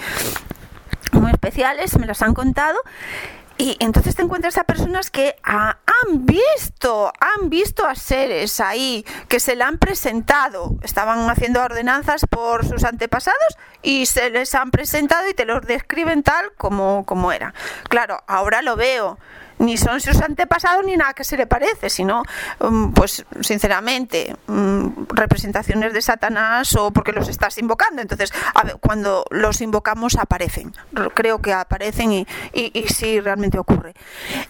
[1.12, 2.78] muy especiales, me los han contado.
[3.58, 9.40] Y entonces te encuentras a personas que han visto, han visto a seres ahí, que
[9.40, 15.26] se le han presentado, estaban haciendo ordenanzas por sus antepasados y se les han presentado
[15.28, 17.54] y te los describen tal como, como era.
[17.88, 19.18] Claro, ahora lo veo
[19.58, 22.22] ni son sus antepasados ni nada que se le parece, sino,
[22.60, 28.02] mm, pues sinceramente, mm, representaciones de Satanás o porque los estás invocando.
[28.02, 30.74] Entonces, a ver, cuando los invocamos aparecen,
[31.14, 33.94] creo que aparecen y, y, sí realmente ocurre.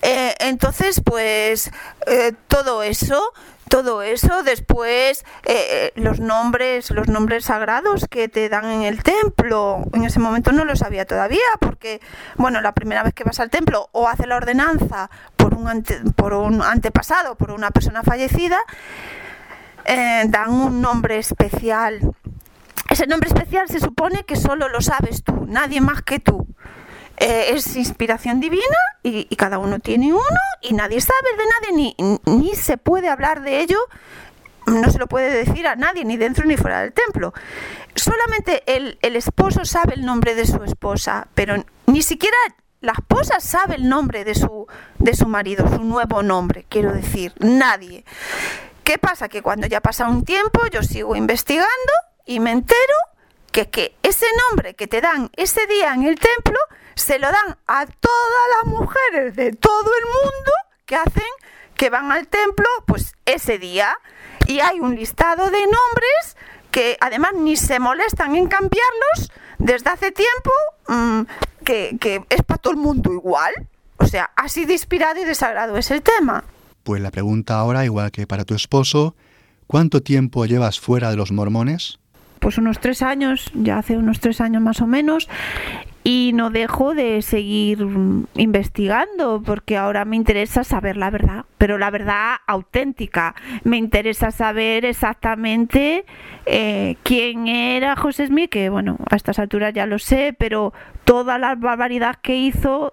[0.02, 1.70] Eh, entonces, pues
[2.06, 3.32] eh, todo eso
[3.68, 9.82] todo eso después eh, los nombres los nombres sagrados que te dan en el templo.
[9.92, 12.00] En ese momento no lo sabía todavía porque
[12.36, 16.34] bueno la primera vez que vas al templo o hace la ordenanza por un por
[16.34, 18.58] un antepasado por una persona fallecida
[19.84, 22.00] eh, dan un nombre especial.
[22.88, 26.46] Ese nombre especial se supone que solo lo sabes tú nadie más que tú
[27.18, 28.62] eh, es inspiración divina
[29.02, 33.42] y, cada uno tiene uno y nadie sabe de nadie ni, ni se puede hablar
[33.42, 33.78] de ello
[34.66, 37.32] no se lo puede decir a nadie, ni dentro ni fuera del templo.
[37.94, 42.36] Solamente el, el, esposo sabe el nombre de su esposa, pero ni siquiera
[42.80, 44.66] la esposa sabe el nombre de su,
[44.98, 48.04] de su marido, su nuevo nombre, quiero decir, nadie.
[48.84, 49.28] ¿Qué pasa?
[49.28, 51.92] Que cuando ya pasa un tiempo yo sigo investigando
[52.24, 52.94] y me entero
[53.56, 56.58] que, que ese nombre que te dan ese día en el templo
[56.94, 60.52] se lo dan a todas las mujeres de todo el mundo
[60.84, 61.30] que hacen,
[61.74, 63.96] que van al templo, pues ese día.
[64.46, 66.36] Y hay un listado de nombres
[66.70, 70.50] que además ni se molestan en cambiarlos desde hace tiempo,
[70.88, 71.20] mm,
[71.64, 73.54] que, que es para todo el mundo igual.
[73.96, 76.44] O sea, así de inspirado y desagrado es el tema.
[76.82, 79.16] Pues la pregunta ahora, igual que para tu esposo,
[79.66, 81.98] ¿cuánto tiempo llevas fuera de los mormones?
[82.46, 85.28] Pues unos tres años, ya hace unos tres años más o menos,
[86.04, 87.84] y no dejo de seguir
[88.36, 93.34] investigando porque ahora me interesa saber la verdad, pero la verdad auténtica.
[93.64, 96.04] Me interesa saber exactamente
[96.46, 101.38] eh, quién era José Smith, que bueno, a estas alturas ya lo sé, pero toda
[101.38, 102.92] la barbaridad que hizo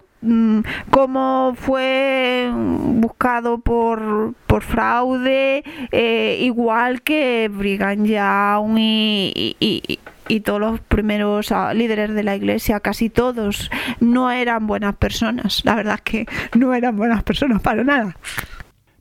[0.90, 10.60] cómo fue buscado por, por fraude, eh, igual que Brigham Young y, y, y todos
[10.60, 15.62] los primeros ah, líderes de la iglesia, casi todos, no eran buenas personas.
[15.66, 16.26] La verdad es que
[16.58, 18.16] no eran buenas personas para nada.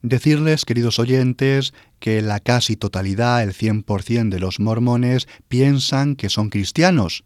[0.03, 6.51] Decirles, queridos oyentes, que la casi totalidad, el 100% de los mormones, piensan que son
[6.51, 7.25] cristianos.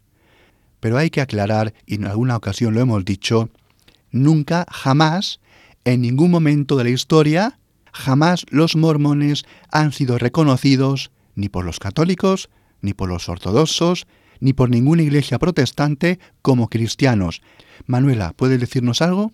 [0.79, 3.49] Pero hay que aclarar, y en alguna ocasión lo hemos dicho,
[4.11, 5.39] nunca, jamás,
[5.85, 7.59] en ningún momento de la historia,
[7.93, 12.49] jamás los mormones han sido reconocidos ni por los católicos,
[12.81, 14.07] ni por los ortodoxos,
[14.39, 17.41] ni por ninguna iglesia protestante como cristianos.
[17.85, 19.31] Manuela, ¿puedes decirnos algo?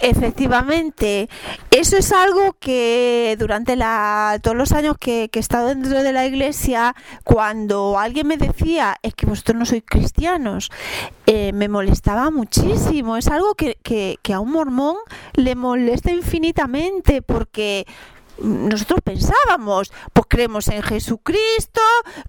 [0.00, 1.28] Efectivamente,
[1.72, 6.24] eso es algo que durante la, todos los años que, he estado dentro de la
[6.24, 10.70] iglesia, cuando alguien me decía, es que vosotros no sois cristianos,
[11.26, 13.16] eh, me molestaba muchísimo.
[13.16, 14.96] Es algo que, que, que a un mormón
[15.34, 17.84] le molesta infinitamente porque
[18.40, 21.80] nosotros pensábamos, pues creemos en Jesucristo,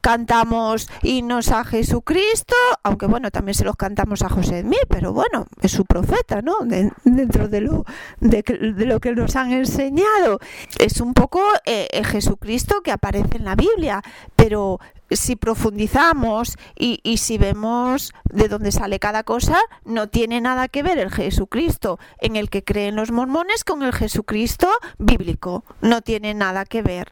[0.02, 5.46] cantamos himnos a Jesucristo, aunque bueno, también se los cantamos a José Edmí, pero bueno,
[5.62, 6.58] es su profeta, ¿no?
[7.04, 7.86] dentro de lo,
[8.20, 8.44] de,
[8.86, 10.40] lo que nos han enseñado.
[10.80, 14.02] Es un poco eh, Jesucristo que aparece en la Biblia,
[14.36, 14.80] pero
[15.12, 20.84] si profundizamos y, y, si vemos de dónde sale cada cosa, no tiene nada que
[20.84, 25.64] ver el Jesucristo en el que creen los mormones con el Jesucristo bíblico.
[25.82, 27.12] No tiene nada que ver.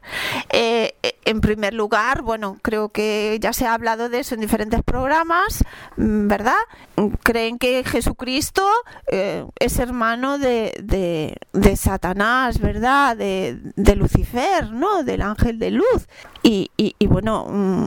[0.50, 4.82] Eh, en primer lugar, bueno, creo que ya se ha hablado de eso en diferentes
[4.82, 5.64] programas,
[5.96, 6.56] ¿verdad?
[7.22, 8.66] Creen que Jesucristo
[9.08, 13.16] eh, es hermano de, de, de, Satanás, ¿verdad?
[13.16, 15.02] De, de Lucifer, ¿no?
[15.04, 16.08] Del ángel de luz.
[16.42, 17.86] Y, y, y bueno, mm,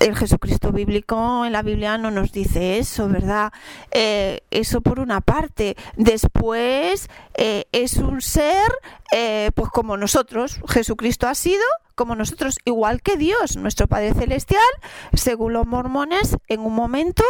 [0.00, 3.52] el Jesucristo bíblico en la Biblia no nos dice eso, ¿verdad?
[3.90, 5.76] Eh, eso por una parte.
[5.96, 7.08] Después
[7.40, 8.70] eh, es un ser,
[9.12, 11.62] eh, pues como nosotros, Jesucristo ha sido
[11.94, 14.62] como nosotros, igual que Dios, nuestro Padre Celestial,
[15.14, 17.24] según los mormones, en un momento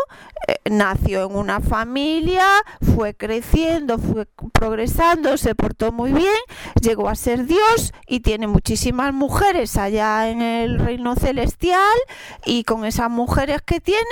[0.70, 2.46] nació en una familia,
[2.94, 6.34] fue creciendo, fue progresando, se portó muy bien,
[6.80, 11.96] llegó a ser Dios y tiene muchísimas mujeres allá en el reino celestial
[12.44, 14.04] y con esas mujeres que tiene,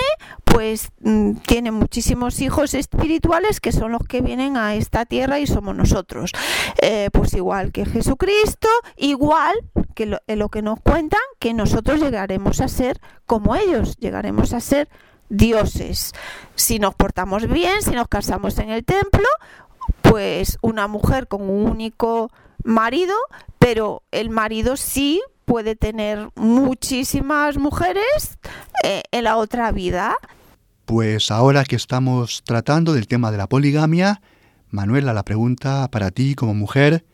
[0.45, 5.47] pues mm, tiene muchísimos hijos espirituales que son los que vienen a esta tierra y
[5.47, 5.86] somos nosotros.
[6.83, 9.55] Eh, pues igual que Jesucristo, igual
[9.95, 14.61] que lo, lo que nos cuentan, que nosotros llegaremos a ser como ellos, llegaremos a
[14.61, 14.89] ser
[15.29, 16.13] dioses.
[16.55, 19.27] Si nos portamos bien, si nos casamos en el templo,
[20.03, 22.31] pues una mujer con un único
[22.65, 23.15] marido,
[23.59, 28.39] pero el marido sí puede tener muchísimas mujeres
[28.83, 30.17] eh, en la otra vida.
[30.85, 34.21] Pues ahora que estamos tratando del tema de la poligamia,
[34.71, 37.05] Manuela, la pregunta para ti como mujer,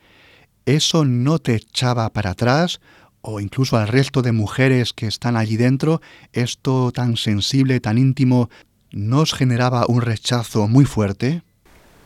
[0.66, 2.80] ¿eso no te echaba para atrás
[3.20, 6.00] o incluso al resto de mujeres que están allí dentro,
[6.32, 8.50] esto tan sensible, tan íntimo,
[8.90, 11.42] nos generaba un rechazo muy fuerte?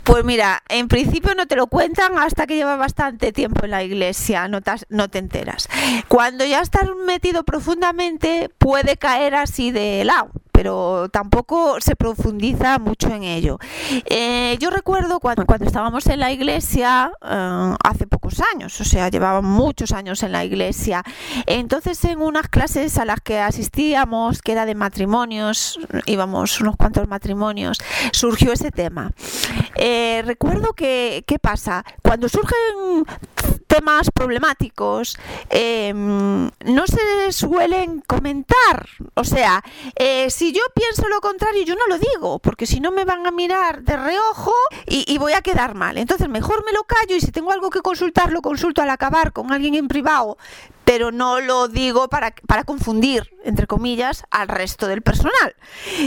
[0.04, 3.82] Pues mira, en principio no te lo cuentan hasta que lleva bastante tiempo en la
[3.82, 5.68] iglesia, no te, no te enteras.
[6.06, 13.08] Cuando ya estás metido profundamente, puede caer así de lado pero tampoco se profundiza mucho
[13.08, 13.58] en ello.
[14.06, 19.10] Eh, yo recuerdo cuando, cuando estábamos en la iglesia eh, hace pocos años, o sea,
[19.10, 21.04] llevaba muchos años en la iglesia.
[21.44, 27.06] Entonces, en unas clases a las que asistíamos, que era de matrimonios, íbamos unos cuantos
[27.06, 27.76] matrimonios,
[28.12, 29.10] surgió ese tema.
[29.74, 31.84] Eh, recuerdo que, ¿qué pasa?
[32.02, 33.04] Cuando surgen
[33.66, 35.18] temas problemáticos,
[35.52, 38.88] no se suelen comentar.
[39.12, 39.62] O sea,
[40.28, 43.26] si si yo pienso lo contrario, yo no lo digo, porque si no me van
[43.26, 44.54] a mirar de reojo
[44.86, 45.98] y, voy a quedar mal.
[45.98, 49.32] Entonces mejor me lo callo y si tengo algo que consultar, lo consulto al acabar
[49.32, 50.38] con alguien en privado,
[50.84, 55.56] pero no lo digo para, para confundir, entre comillas, al resto del personal.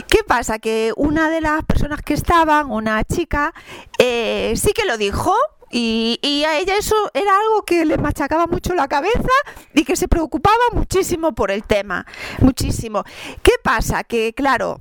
[0.07, 0.57] ¿Qué pasa?
[0.59, 3.53] Que una de las personas que estaban, una chica,
[3.97, 5.35] eh, sí que lo dijo,
[5.71, 9.29] y, a ella eso era algo que le machacaba mucho la cabeza
[9.73, 12.05] y que se preocupaba muchísimo por el tema,
[12.39, 13.03] muchísimo.
[13.43, 14.03] ¿Qué pasa?
[14.03, 14.79] Que claro,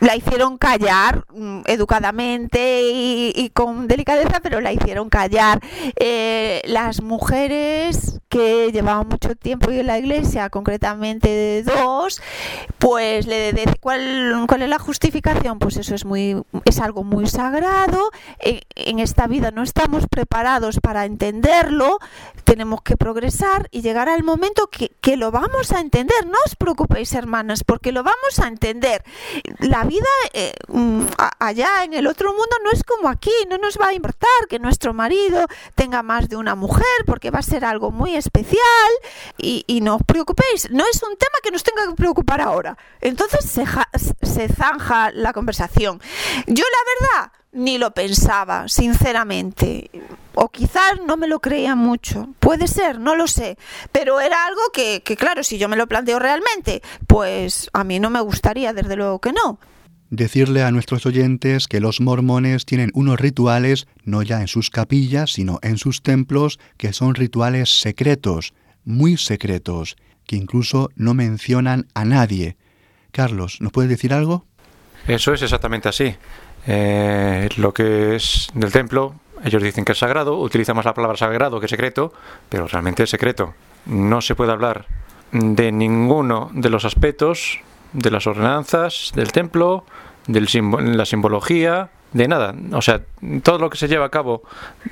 [0.00, 5.60] la hicieron callar mm, educadamente y, con delicadeza, pero la hicieron callar.
[5.96, 12.20] Eh, las mujeres que llevaban mucho tiempo en la iglesia, concretamente dos,
[12.78, 15.58] pues le de, ¿cuál, ¿cuál es la justificación?
[15.58, 18.10] Pues eso es muy es algo muy sagrado.
[18.38, 21.98] En, en esta vida no estamos preparados para entenderlo,
[22.44, 26.26] tenemos que progresar y llegar al momento que, que lo vamos a entender.
[26.26, 29.02] No os preocupéis, hermanas, porque lo vamos a entender.
[29.58, 31.02] La vida eh, mm,
[31.38, 34.58] allá en el otro mundo no es como aquí, no nos va a importar que
[34.58, 38.58] nuestro marido tenga más de una mujer porque va a ser algo muy especial
[39.36, 42.76] y, no os preocupéis, no es un tema que nos tenga que preocupar ahora.
[43.00, 43.64] Entonces se,
[44.22, 46.00] se zanja la conversación.
[46.46, 49.90] Yo la verdad ni lo pensaba, sinceramente.
[50.34, 52.28] O quizás no me lo creía mucho.
[52.38, 53.56] Puede ser, no lo sé.
[53.90, 57.98] Pero era algo que, que, claro, si yo me lo planteo realmente, pues a mí
[57.98, 59.58] no me gustaría, desde luego que no.
[60.10, 65.32] decirle a nuestros oyentes que los mormones tienen unos rituales, no ya en sus capillas,
[65.32, 69.96] sino en sus templos, que son rituales secretos, muy secretos,
[70.26, 72.56] que incluso no mencionan a nadie.
[73.12, 74.46] Carlos, ¿nos puedes decir algo?
[75.06, 76.14] Eso es exactamente así.
[76.70, 81.16] Eh, lo que es del templo, ellos dicen que es sagrado, utilizan más la palabra
[81.16, 82.12] sagrado que secreto,
[82.50, 83.54] pero realmente es secreto.
[83.86, 84.84] No se puede hablar
[85.32, 87.60] de ninguno de los aspectos
[87.94, 89.84] de las ordenanzas del templo,
[90.26, 92.54] de la simbología, de nada.
[92.72, 93.00] O sea,
[93.42, 94.42] todo lo que se lleva a cabo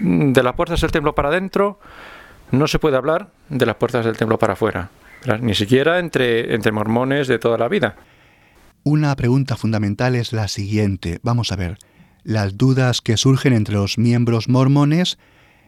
[0.01, 1.79] de las puertas del templo para adentro,
[2.53, 4.89] no se puede hablar de las puertas del templo para afuera.
[5.41, 7.97] Ni siquiera entre, entre mormones de toda la vida.
[8.89, 11.18] Una pregunta fundamental es la siguiente.
[11.24, 11.76] Vamos a ver.
[12.22, 15.18] Las dudas que surgen entre los miembros mormones,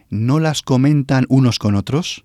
[0.09, 2.23] ¿no las comentan unos con otros?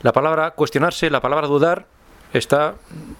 [0.00, 1.88] La palabra cuestionarse, la palabra dudar,
[2.32, 2.76] está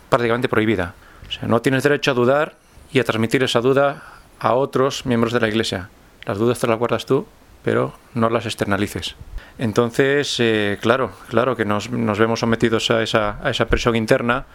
[0.08, 0.94] prácticamente prohibida.
[1.28, 2.56] O sea, no tienes derecho a dudar
[2.90, 4.02] y a transmitir esa duda
[4.38, 5.90] a otros miembros de la Iglesia.
[6.24, 7.26] Las dudas te las guardas tú,
[7.62, 9.14] pero no las externalices.
[9.58, 14.46] Entonces, eh, claro, claro que nos, vemos sometidos a esa, a esa, presión interna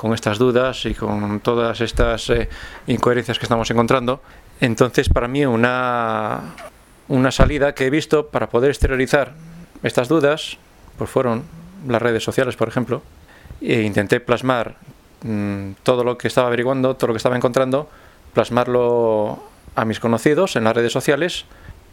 [0.00, 2.48] con estas dudas y con todas estas eh,
[2.86, 4.22] incoherencias que estamos encontrando.
[4.60, 6.54] Entonces, para mí, una,
[7.08, 9.34] una salida que he visto para poder exteriorizar
[9.82, 10.56] estas dudas,
[10.96, 11.44] pues fueron
[11.86, 13.02] las redes sociales, por ejemplo,
[13.60, 14.76] e intenté plasmar
[15.22, 17.88] Mm, todo lo que estaba averiguando, todo lo que estaba encontrando,
[18.32, 19.42] plasmarlo
[19.74, 21.44] a mis conocidos en las redes sociales,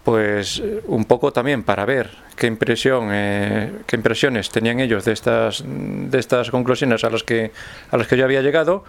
[0.08, 5.12] pues eh, un poco también para ver qué impresión, eh, qué impresiones tenían ellos de
[5.12, 7.51] estas, de estas conclusiones a las que
[7.91, 8.86] a las que yo había llegado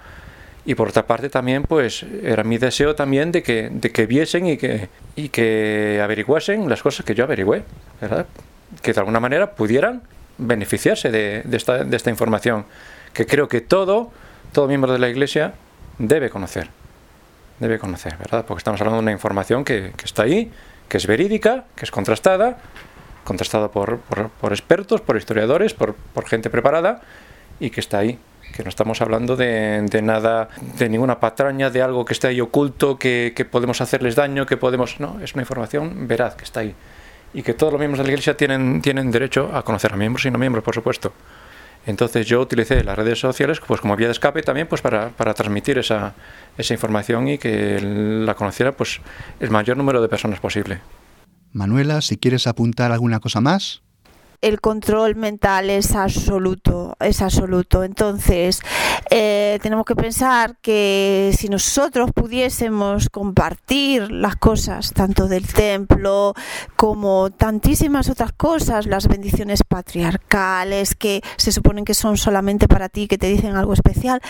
[0.64, 4.47] y por otra parte también pues era mi deseo también de que, de que viesen
[4.47, 7.64] y que, y que averiguasen las cosas que yo averigüé,
[8.01, 8.27] ¿verdad?
[8.81, 10.03] que de alguna manera pudieran
[10.37, 12.64] beneficiarse de, de, esta, de esta información,
[13.12, 14.12] que creo que todo
[14.53, 15.55] todo miembro de la Iglesia
[15.99, 16.69] debe conocer.
[17.59, 18.45] Debe conocer, ¿verdad?
[18.47, 20.51] Porque estamos hablando de una información que, está ahí,
[20.89, 22.59] que es verídica, que es contrastada,
[23.24, 24.01] contrastada por,
[24.51, 25.95] expertos, por historiadores, por,
[26.26, 27.03] gente preparada
[27.61, 28.18] y que está ahí.
[28.57, 32.99] Que no estamos hablando de, nada, de ninguna patraña, de algo que está ahí oculto,
[32.99, 34.99] que, que podemos hacerles daño, que podemos.
[35.01, 36.74] No, es una información veraz que está ahí.
[37.34, 40.24] Y que todos los miembros de la Iglesia tienen, tienen derecho a conocer a miembros
[40.24, 41.12] y no miembros, por supuesto.
[41.89, 45.32] Entonces yo utilicé las redes sociales pues como vía de escape también pues para, para
[45.32, 46.12] transmitir esa,
[46.59, 49.01] esa información y que la conociera pues
[49.41, 50.80] el mayor número de personas posible.
[51.51, 53.80] Manuela, si quieres apuntar alguna cosa más
[54.41, 57.82] el control mental es absoluto, es absoluto.
[57.82, 58.62] Entonces,
[59.11, 66.34] eh, tenemos que pensar que si nosotros pudiésemos compartir las cosas, tanto del templo
[66.76, 73.09] como tantísimas otras cosas, las bendiciones patriarcales que se suponen que son solamente para ti,
[73.09, 74.20] que te dicen algo especial,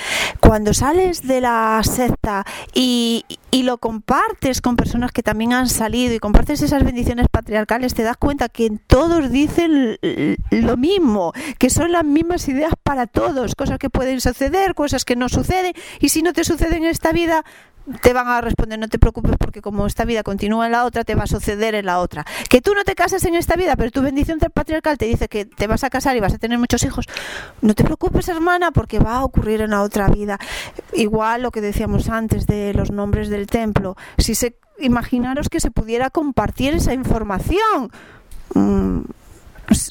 [0.41, 6.15] cuando sales de la secta y, y lo compartes con personas que también han salido
[6.15, 9.98] y compartes esas bendiciones patriarcales, te das cuenta que todos dicen
[10.51, 15.17] lo mismo, que son las mismas ideas para todos, cosas que pueden suceder, cosas que
[15.17, 17.45] no suceden, y si no te suceden en esta vida,
[18.03, 21.05] te van a responder, no te preocupes porque como esta vida continúa en la otra,
[21.05, 22.25] te va a suceder en la otra.
[22.51, 25.45] Que tú no te casas en esta vida, pero tu bendición patriarcal te dice que
[25.47, 27.07] te vas a casar y vas a tener muchos hijos,
[27.63, 30.39] no te preocupes hermana porque va a ocurrir en la otra vida.
[30.93, 35.71] Igual lo que decíamos antes de los nombres del templo, si se imaginaros que se
[35.71, 37.91] pudiera compartir esa información.
[38.55, 39.01] Mm,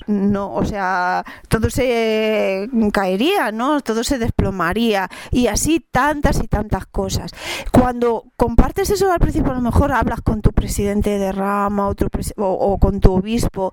[0.07, 3.81] no, o sea, todo se caería, ¿no?
[3.81, 7.31] Todo se desplomaría y así tantas y tantas cosas.
[7.71, 11.89] Cuando compartes eso al principio, a lo mejor hablas con tu presidente de rama
[12.37, 13.71] o con tu obispo.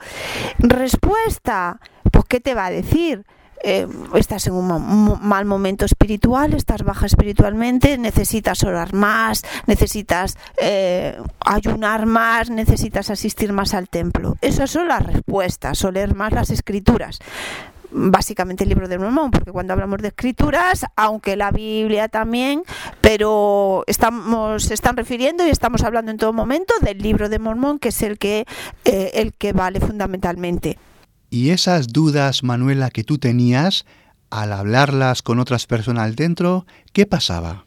[0.59, 1.81] Respuesta,
[2.11, 3.25] pues ¿qué te va a decir?
[3.67, 11.19] Eh, estás en un mal momento espiritual, estás baja espiritualmente, necesitas orar más, necesitas eh,
[11.41, 14.37] ayunar más, necesitas asistir más al templo.
[14.43, 17.21] Esas son las respuestas, o leer más las escrituras
[17.95, 22.65] básicamente el libro de Mormón, porque cuando hablamos de escrituras, aunque la Biblia también,
[23.01, 27.79] pero estamos se están refiriendo y estamos hablando en todo momento del libro de Mormón,
[27.79, 28.47] que es el que
[28.85, 30.77] eh, el que vale fundamentalmente.
[31.35, 33.87] Y esas dudas, Manuela, que tú tenías,
[34.31, 37.65] al hablarlas con otras personas dentro, ¿qué pasaba?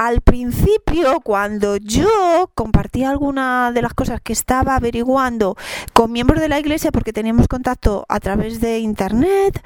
[0.00, 5.58] Al principio, cuando yo compartía alguna de las cosas que estaba averiguando
[5.92, 9.62] con miembros de la iglesia, porque teníamos contacto a través de internet,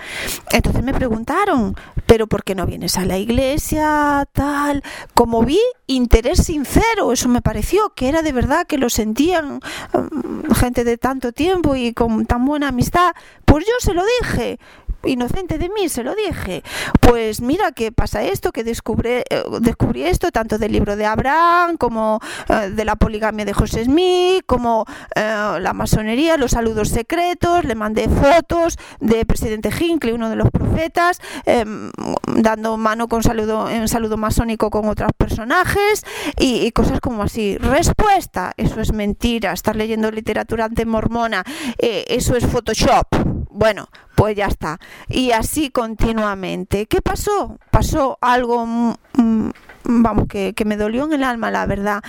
[0.50, 1.76] entonces me preguntaron,
[2.06, 4.26] pero ¿por qué no vienes a la iglesia?
[4.32, 4.82] Tal,
[5.14, 9.60] como vi interés sincero, eso me pareció que era de verdad que lo sentían
[9.92, 13.14] mm, gente de tanto tiempo y con tan buena amistad,
[13.44, 14.58] pues yo se lo dije
[15.06, 16.62] inocente de mí, se lo dije.
[17.00, 19.24] Pues mira que pasa esto, que descubrí, eh,
[19.60, 24.44] descubrí esto tanto del libro de Abraham como eh, de la poligamia de José Smith,
[24.46, 30.36] como eh, la masonería, los saludos secretos, le mandé fotos de presidente Hinckley, uno de
[30.36, 31.90] los profetas, em,
[32.36, 36.04] dando mano con saludo, en saludo masónico con otros personajes
[36.38, 37.58] y, y cosas como así.
[37.58, 41.44] Respuesta, eso es mentira, estar leyendo literatura antemormona,
[41.78, 43.33] eso es Photoshop.
[43.54, 44.80] Bueno, pues ya está.
[45.08, 46.86] Y así continuamente.
[46.86, 47.56] ¿Qué pasó?
[47.70, 49.50] Pasó algo, mm, mm,
[49.84, 52.02] vamos, que, me dolió en el alma, la verdad.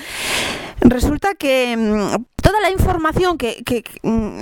[0.81, 3.63] Resulta que mm, toda la información que,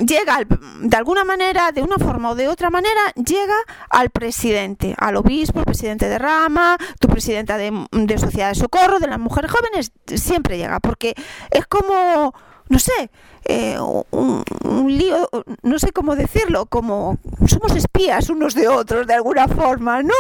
[0.08, 0.39] llega
[0.80, 3.58] de alguna manera, de una forma o de otra manera, llega
[3.89, 8.99] al presidente, al obispo, al presidente de rama, tu presidenta de, de sociedad de socorro,
[8.99, 11.16] de las mujeres jóvenes, siempre llega, porque
[11.51, 12.34] es como
[12.74, 13.12] no sé,
[13.46, 15.30] eh, un, lío,
[15.62, 20.16] no sé cómo decirlo, como somos espías unos de otros de alguna forma, ¿no?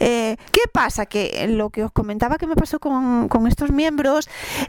[0.00, 1.06] Eh, ¿Qué pasa?
[1.06, 4.28] Que lo que os comentaba que me pasó con, estos miembros,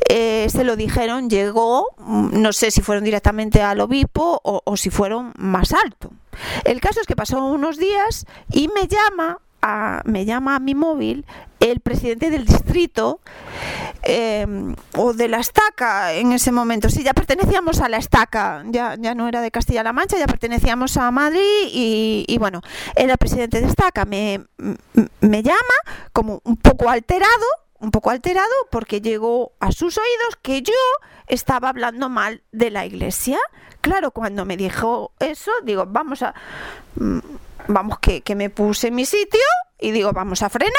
[0.09, 4.91] eh, se lo dijeron, llegó, no sé si fueron directamente al obispo o, o si
[4.91, 6.11] fueron más alto.
[6.65, 9.39] El caso es que pasó unos días y me llama
[10.05, 11.25] me llama a mi móvil
[11.59, 13.21] el presidente del distrito
[14.03, 14.45] eh,
[14.97, 16.89] o de la estaca en ese momento.
[16.89, 20.97] Sí, ya pertenecíamos a la estaca, ya, ya no era de Castilla-La Mancha, ya pertenecíamos
[20.97, 21.41] a Madrid
[21.71, 22.61] y, bueno,
[22.95, 24.05] el presidente de estaca.
[24.05, 24.45] Me,
[25.21, 25.77] me llama
[26.11, 27.45] como un poco alterado,
[27.79, 30.73] un poco alterado porque llegó a sus oídos que yo
[31.27, 33.39] estaba hablando mal de la iglesia.
[33.79, 36.33] Claro, cuando me dijo eso, digo, vamos a
[37.67, 39.41] vamos, que, que me puse en mi sitio
[39.79, 40.73] y digo, vamos a frenar.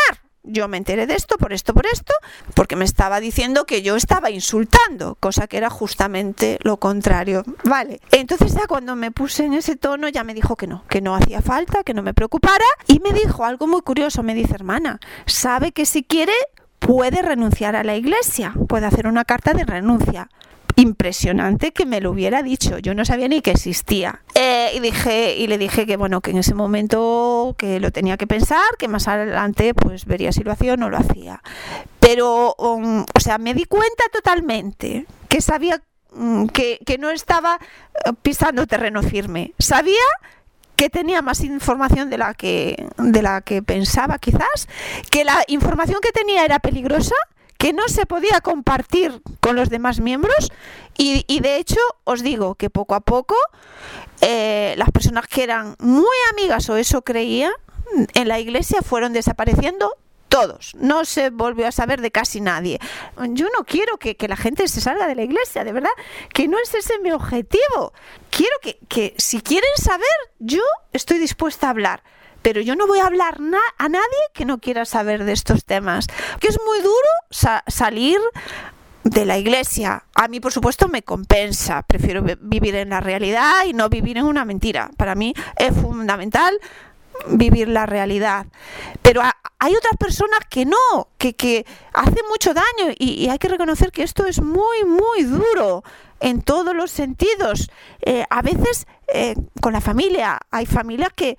[0.47, 2.13] Yo me enteré de esto, por esto, por esto,
[2.53, 7.45] porque me estaba diciendo que yo estaba insultando, cosa que era justamente lo contrario.
[7.65, 8.01] Vale.
[8.11, 11.15] Entonces ya cuando me puse en ese tono ya me dijo que no, que no
[11.17, 15.01] hacía falta, que no me preocupara y me dijo algo muy curioso, me dice, hermana,
[15.25, 16.35] sabe que si quiere
[16.79, 20.29] puede renunciar a la iglesia, puede hacer una carta de renuncia
[20.77, 22.79] impresionante que me lo hubiera dicho.
[22.79, 24.21] Yo no sabía ni que existía.
[24.35, 28.17] Eh, y dije, y le dije que bueno, que en ese momento que lo tenía
[28.17, 31.43] que pensar, que más adelante pues vería si lo hacía o no lo hacía.
[32.01, 37.59] Pero, um, o sea, me di cuenta totalmente que sabía mm, que, que no estaba
[38.05, 39.53] eh, pisando terreno firme.
[39.59, 40.03] Sabía
[40.77, 44.69] que tenía más información de la que de la que pensaba quizás,
[45.11, 47.15] que la información que tenía era peligrosa
[47.65, 50.53] que no se podía compartir con los demás miembros
[50.99, 53.37] y, de hecho os digo que poco a poco
[54.21, 57.51] eh, las personas que eran muy amigas o eso creía
[58.13, 59.97] en la iglesia fueron desapareciendo
[60.29, 60.75] todos.
[60.75, 62.81] No se volvió a saber de casi nadie.
[63.31, 65.97] Yo no quiero que, la gente se salga de la iglesia, de verdad,
[66.35, 67.95] que no es ese mi objetivo.
[68.29, 70.07] Quiero que, que si quieren saber,
[70.39, 70.63] yo
[70.93, 72.03] estoy dispuesta a hablar
[72.45, 73.39] pero yo no voy a hablar
[73.79, 76.09] a nadie que no quiera saber de estos temas.
[76.41, 78.19] Que es muy duro salir
[79.03, 80.05] de la iglesia.
[80.15, 81.83] A mí, por supuesto, me compensa.
[81.85, 84.91] Prefiero vivir en la realidad y no vivir en una mentira.
[84.99, 86.61] Para mí es fundamental
[87.29, 88.45] vivir la realidad.
[89.01, 89.23] Pero
[89.59, 91.65] hay otras personas que no, que, que
[91.95, 95.83] hacen mucho daño y, hay que reconocer que esto es muy, muy duro
[96.21, 97.71] en todos los sentidos.
[98.03, 101.39] Eh, a veces eh, con la familia, hay familias que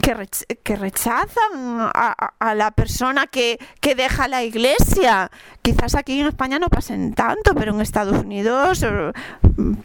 [0.00, 3.58] que, rechazan a, la persona que,
[3.96, 5.30] deja la iglesia.
[5.62, 9.12] Quizás aquí en España no pasen tanto, pero en Estados Unidos eh,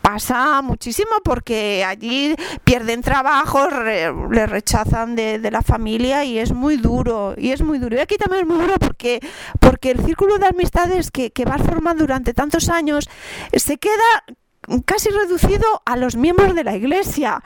[0.02, 7.36] pasa muchísimo porque allí pierden trabajo, le rechazan de, la familia y es muy duro.
[7.38, 7.96] Y es muy duro.
[7.96, 9.20] Y aquí también es muy duro porque,
[9.60, 13.10] porque el círculo de amistades que, que vas formando durante tantos años
[13.54, 14.24] se queda
[14.86, 17.42] casi reducido a los miembros de la iglesia.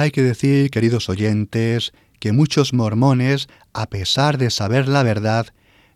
[0.00, 5.48] Hay que decir, queridos oyentes, que muchos mormones, a pesar de saber la verdad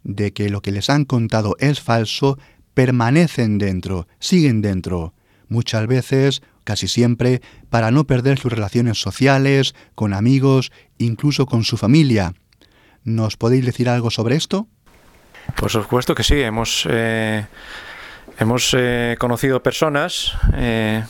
[0.03, 2.39] de que lo que les han contado es falso,
[2.75, 5.15] permanecen dentro, siguen dentro,
[5.49, 7.41] muchas veces, casi siempre,
[7.71, 12.35] para no perder sus relaciones sociales, con amigos, incluso con su familia.
[13.05, 14.69] ¿Nos podéis decir algo sobre esto?
[15.57, 17.47] Por supuesto que sí, hemos, eh,
[18.39, 21.05] hemos eh, conocido personas eh,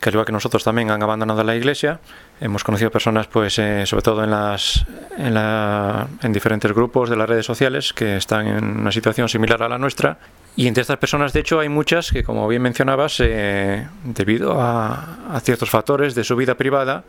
[0.00, 2.00] que al igual que nosotros también han abandonado la iglesia.
[2.40, 4.86] Hemos conocido personas, pues, eh, sobre todo en, las,
[5.18, 9.62] en, la, en, diferentes grupos de las redes sociales que están en una situación similar
[9.62, 10.18] a la nuestra.
[10.56, 15.34] Y entre estas personas, de hecho, hay muchas que, como bien mencionabas, eh, debido a,
[15.34, 17.04] a ciertos factores de su vida privada,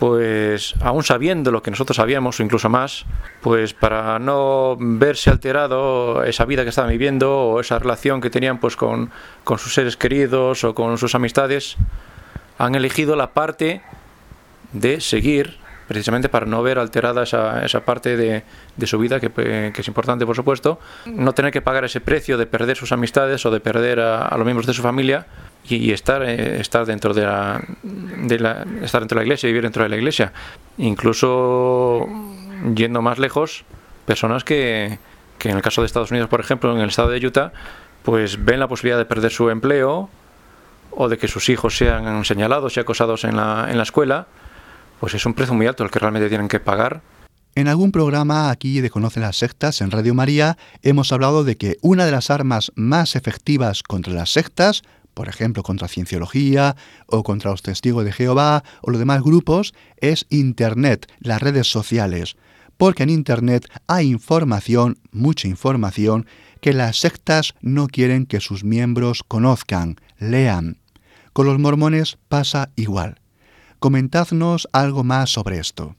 [0.00, 3.04] pues aún sabiendo lo que nosotros sabíamos o incluso más,
[3.42, 8.58] pues para no verse alterado esa vida que estaban viviendo o esa relación que tenían
[8.58, 9.10] pues con,
[9.44, 11.76] con sus seres queridos o con sus amistades,
[12.60, 13.80] han elegido la parte
[14.72, 15.56] de seguir
[15.88, 18.44] precisamente para no ver alterada esa, esa parte de,
[18.76, 22.38] de su vida, que, que, es importante, por supuesto, no tener que pagar ese precio
[22.38, 25.26] de perder sus amistades o de perder a, los miembros de su familia
[25.64, 29.48] y, y estar, eh, estar, dentro de la, de la, estar dentro de la iglesia,
[29.48, 30.32] vivir dentro de la iglesia.
[30.78, 32.06] Incluso
[32.76, 33.64] yendo más lejos,
[34.06, 34.98] personas que,
[35.38, 37.52] que en el caso de Estados Unidos, por ejemplo, en el estado de Utah,
[38.04, 40.08] pues ven la posibilidad de perder su empleo
[40.92, 44.26] o de que sus hijos sean señalados y acosados en la, en la escuela,
[45.00, 47.02] pues es un precio muy alto el que realmente tienen que pagar.
[47.56, 51.78] En algún programa aquí de Conoce las Sectas en Radio María hemos hablado de que
[51.82, 54.82] una de las armas más efectivas contra las sectas,
[55.14, 56.76] por ejemplo contra Cienciología
[57.06, 62.36] o contra los Testigos de Jehová o los demás grupos, es Internet, las redes sociales.
[62.76, 66.26] Porque en Internet hay información, mucha información,
[66.60, 70.79] que las sectas no quieren que sus miembros conozcan, lean.
[71.32, 73.20] Con los mormones pasa igual.
[73.78, 75.96] Comentadnos algo más sobre esto.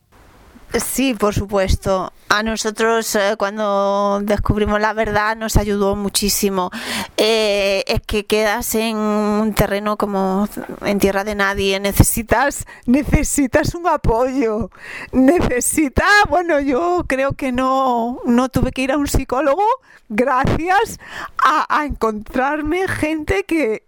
[0.79, 2.13] Sí, por supuesto.
[2.29, 6.71] A nosotros eh, cuando descubrimos la verdad nos ayudó muchísimo.
[7.17, 10.47] Eh, es que quedas en un terreno como
[10.85, 11.79] en tierra de nadie.
[11.81, 14.69] Necesitas, necesitas un apoyo.
[15.11, 19.63] Necesitas, bueno, yo creo que no, no tuve que ir a un psicólogo
[20.07, 20.99] gracias
[21.43, 23.87] a, a encontrarme gente que,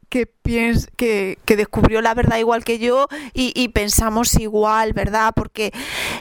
[0.96, 5.34] que, descubrió la verdad igual que yo y, pensamos igual, ¿verdad?
[5.36, 5.74] Porque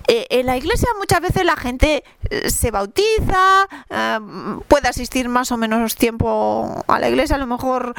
[0.09, 4.18] eh, en la iglesia muchas veces la gente eh, se bautiza, eh,
[4.68, 7.95] puede asistir más o menos tiempo a la iglesia, a lo mejor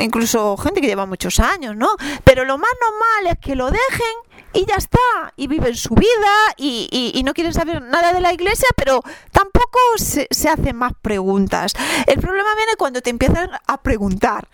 [0.00, 1.88] incluso gente que lleva muchos años, ¿no?
[2.24, 4.14] Pero lo más normal es que lo dejen
[4.52, 8.68] y ya está, y viven su vida y, no quieren saber nada de la iglesia,
[8.76, 11.74] pero tampoco se, se hacen más preguntas.
[12.06, 14.48] El problema viene cuando te empiezan a preguntar.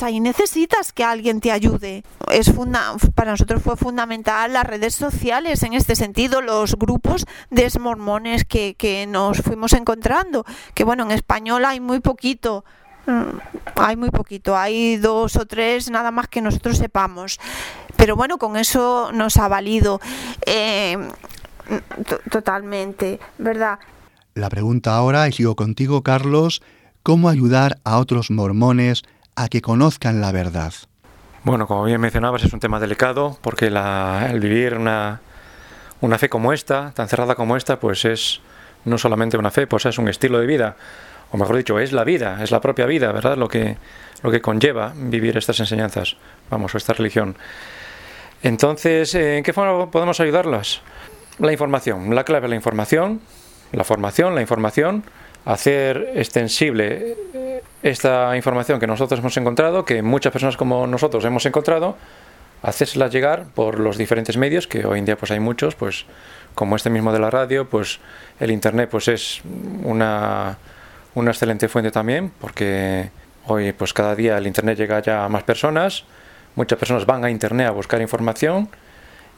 [0.00, 2.04] Ahí necesitas que alguien te ayude.
[2.30, 7.70] Es funda para nosotros fue fundamental las redes sociales en este sentido, los grupos de
[7.78, 10.46] mormones que, que nos fuimos encontrando.
[10.74, 12.64] Que bueno, en español hay muy poquito.
[13.76, 17.38] Hay muy poquito, hay dos o tres nada más que nosotros sepamos.
[17.96, 20.00] Pero bueno, con eso nos ha valido
[20.46, 20.96] eh,
[22.30, 23.78] totalmente, ¿verdad?
[24.32, 26.62] La pregunta ahora, y sigo contigo, Carlos,
[27.02, 29.02] ¿cómo ayudar a otros mormones
[29.36, 30.72] a que conozcan la verdad?
[31.42, 35.20] Bueno, como bien mencionabas, es un tema delicado porque la, el vivir una,
[36.00, 38.40] una fe como esta, tan cerrada como esta, pues es
[38.84, 40.76] no solamente una fe, pues es un estilo de vida,
[41.30, 43.36] o mejor dicho, es la vida, es la propia vida, ¿verdad?
[43.36, 43.76] Lo que,
[44.22, 46.16] lo que conlleva vivir estas enseñanzas,
[46.50, 47.36] vamos, esta religión.
[48.42, 50.82] Entonces, ¿en qué forma podemos ayudarlas?
[51.38, 53.20] La información, la clave es la información,
[53.72, 55.04] la formación, la información,
[55.44, 57.16] hacer extensible
[57.82, 61.96] esta información que nosotros hemos encontrado, que muchas personas como nosotros hemos encontrado,
[62.62, 66.06] hacérsela llegar por los diferentes medios, que hoy en día pues hay muchos, pues
[66.54, 68.00] como este mismo de la radio, pues
[68.40, 69.42] el internet pues es
[69.82, 70.56] una,
[71.14, 73.10] una excelente fuente también, porque
[73.46, 76.04] hoy pues cada día el internet llega ya a más personas,
[76.56, 78.70] muchas personas van a internet a buscar información,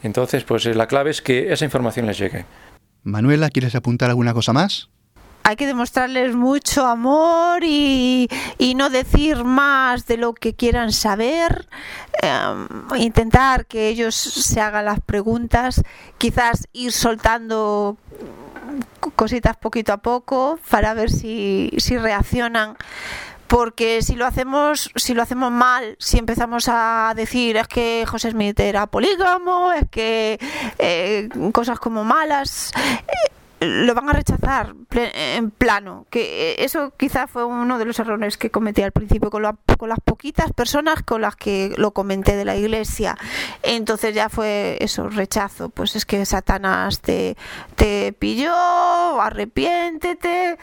[0.04, 2.44] entonces pues la clave es que esa información les llegue.
[3.02, 4.88] Manuela, ¿quieres apuntar alguna cosa más?
[5.46, 8.28] Hay que demostrarles mucho amor y,
[8.58, 11.68] y, no decir más de lo que quieran saber,
[12.20, 12.66] eh,
[12.96, 15.84] intentar que ellos se hagan las preguntas,
[16.18, 17.96] quizás ir soltando
[19.14, 22.76] cositas poquito a poco para ver si, si reaccionan.
[23.46, 28.32] Porque si lo hacemos si lo hacemos mal si empezamos a decir es que José
[28.32, 30.40] Smith era polígamo es que
[30.80, 36.06] eh, cosas como malas eh, lo van a rechazar en plano.
[36.10, 39.88] Que eso quizá fue uno de los errores que cometí al principio con, la, con,
[39.88, 43.16] las poquitas personas con las que lo comenté de la iglesia.
[43.62, 45.70] Entonces ya fue eso, rechazo.
[45.70, 47.36] Pues es que Satanás te,
[47.76, 48.54] te pilló,
[49.20, 50.58] arrepiéntete.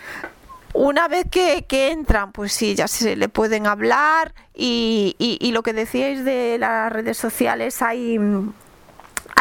[0.75, 5.61] Una vez que, que, entran, pues sí, ya se le pueden hablar y, y lo
[5.61, 8.17] que decíais de las redes sociales, hay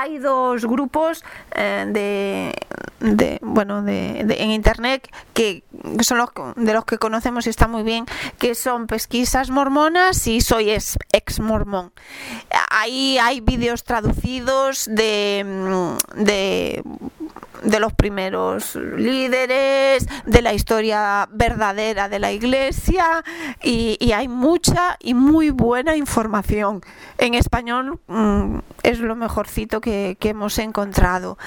[0.02, 1.24] hay dos grupos
[1.54, 2.52] eh,
[3.00, 5.62] de, bueno de, de, en internet que
[6.00, 8.06] son los de los que conocemos y está muy bien
[8.38, 11.92] que son pesquisas mormonas y soy ex, ex mormón.
[12.70, 16.82] Ahí hay vídeos traducidos de, de
[17.64, 23.24] de los primeros líderes, de la historia verdadera de la iglesia
[23.62, 26.82] y, hay mucha y muy buena información.
[27.18, 31.38] En español mmm, es lo mejorcito que, que hemos encontrado.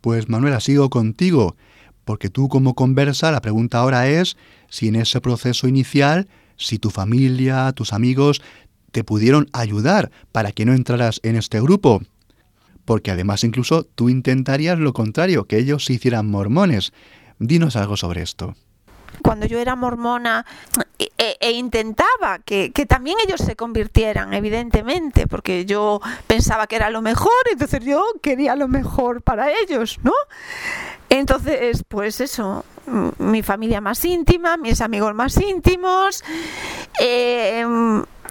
[0.00, 1.56] Pues Manuela, sigo contigo,
[2.04, 4.36] porque tú como conversa, la pregunta ahora es
[4.68, 8.42] si en ese proceso inicial, si tu familia, tus amigos
[8.90, 12.02] te pudieron ayudar para que no entraras en este grupo.
[12.88, 16.94] Porque además incluso tú intentarías lo contrario, que ellos se hicieran mormones.
[17.38, 18.54] Dinos algo sobre esto
[19.22, 20.46] cuando yo era mormona
[20.98, 26.88] e, e, e intentaba que, también ellos se convirtieran, evidentemente, porque yo pensaba que era
[26.88, 30.12] lo mejor, entonces yo quería lo mejor para ellos, ¿no?
[31.08, 32.64] Entonces, pues eso,
[33.18, 36.22] mi familia más íntima, mis amigos más íntimos,
[37.00, 37.64] eh,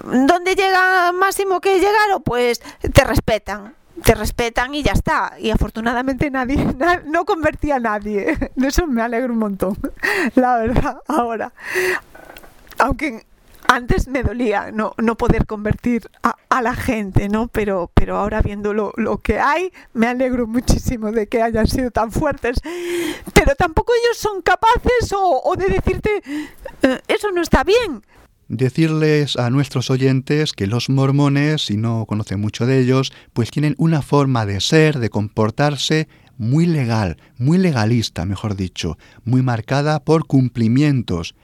[0.04, 2.24] ¿dónde llega máximo que llegaron?
[2.24, 2.62] Pues
[2.94, 5.34] te respetan, te respetan y ya está.
[5.40, 6.58] Y afortunadamente nadie,
[7.06, 8.52] no convertí a nadie.
[8.56, 9.78] De eso me alegro un montón,
[10.36, 11.52] la verdad, ahora.
[12.80, 13.26] Aunque
[13.68, 17.50] antes me dolía no, no poder convertir a, la gente, ¿no?
[17.50, 22.12] Pero, pero ahora viendo lo, que hay, me alegro muchísimo de que hayan sido tan
[22.12, 22.60] fuertes.
[23.34, 26.24] Pero tampoco ellos son capaces o, o de decirte,
[26.82, 28.02] eh, eso no está bien
[28.48, 33.76] decirles a nuestros oyentes que los mormones, si no conocen mucho de ellos, pues tienen
[33.78, 40.26] una forma de ser, de comportarse muy legal, muy legalista, mejor dicho, muy marcada por
[40.26, 41.36] cumplimientos.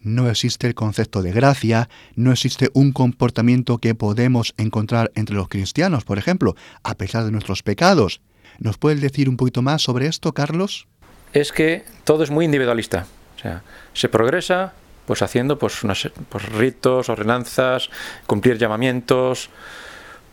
[0.00, 5.48] No existe el concepto de gracia, no existe un comportamiento que podemos encontrar entre los
[5.48, 8.20] cristianos, por ejemplo, a pesar de nuestros pecados.
[8.58, 10.86] ¿Nos puedes decir un poquito más sobre esto, Carlos?
[11.32, 13.06] Es que todo es muy individualista.
[13.36, 14.72] O sea, se progresa
[15.08, 17.88] pues haciendo pues, unos pues, ritos, ordenanzas,
[18.26, 19.48] cumplir llamamientos,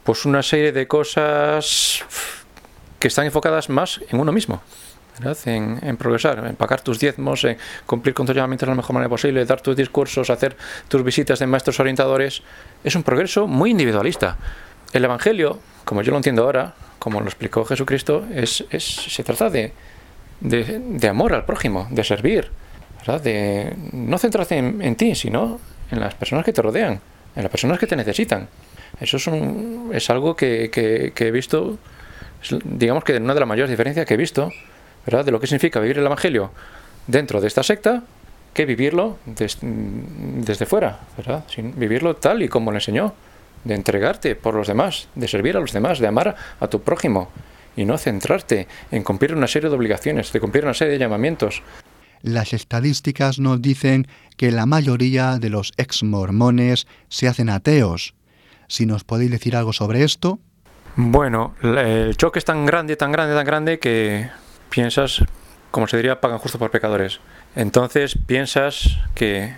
[0.03, 2.03] pues una serie de cosas
[2.99, 4.61] que están enfocadas más en uno mismo.
[5.45, 9.07] En, progresar, en pagar tus diezmos, en cumplir con tus llamamientos de la mejor manera
[9.07, 10.57] posible, dar tus discursos, hacer
[10.89, 12.43] tus visitas de maestros orientadores,
[12.84, 14.36] es un progreso muy individualista.
[14.91, 19.49] El Evangelio, como yo lo entiendo ahora, como lo explicó Jesucristo, es, es se trata
[19.49, 19.71] de,
[20.41, 22.51] de, de amor al prójimo, de servir,
[23.06, 25.60] de no centrarse en, ti, sino
[25.91, 26.99] en las personas que te rodean,
[27.36, 28.47] en las personas que te necesitan.
[28.99, 29.30] Eso es,
[29.93, 31.78] es algo que, he visto,
[32.64, 34.51] digamos que una de las mayores diferencias que he visto,
[35.06, 35.24] ¿verdad?
[35.24, 36.51] De lo que significa vivir el Evangelio
[37.08, 38.03] dentro de esta secta
[38.53, 41.43] que vivirlo desde fuera, ¿verdad?
[41.47, 43.14] Sin vivirlo tal y como le enseñó,
[43.66, 47.30] de entregarte por los demás, de servir a los demás, de amar a tu prójimo
[47.76, 51.62] y no centrarte en cumplir una serie de obligaciones, de cumplir una serie de llamamientos,
[52.26, 58.15] las estadísticas nos dicen que la mayoría de los ex mormones se hacen ateos.
[58.67, 60.39] Si nos podéis decir algo sobre esto.
[60.95, 64.30] Bueno, el choque es tan grande, tan grande, tan grande que
[64.69, 65.23] piensas,
[65.69, 67.19] como se diría, pagan justo por pecadores.
[67.55, 69.53] Entonces piensas que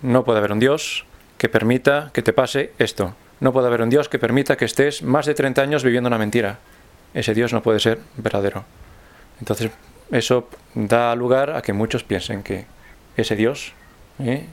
[0.00, 1.04] no puede haber un Dios
[1.36, 3.14] que permita que te pase esto.
[3.40, 6.18] No puede haber un Dios que permita que estés más de 30 años viviendo una
[6.18, 6.58] mentira.
[7.12, 8.64] Ese Dios no puede ser verdadero.
[9.40, 9.70] Entonces
[10.10, 12.66] eso da lugar a que muchos piensen que
[13.16, 13.72] ese Dios,
[14.18, 14.46] ¿eh?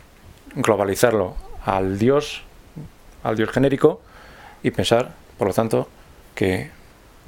[0.55, 2.43] globalizarlo al Dios,
[3.23, 4.01] al Dios genérico,
[4.63, 5.87] y pensar, por lo tanto,
[6.33, 6.71] que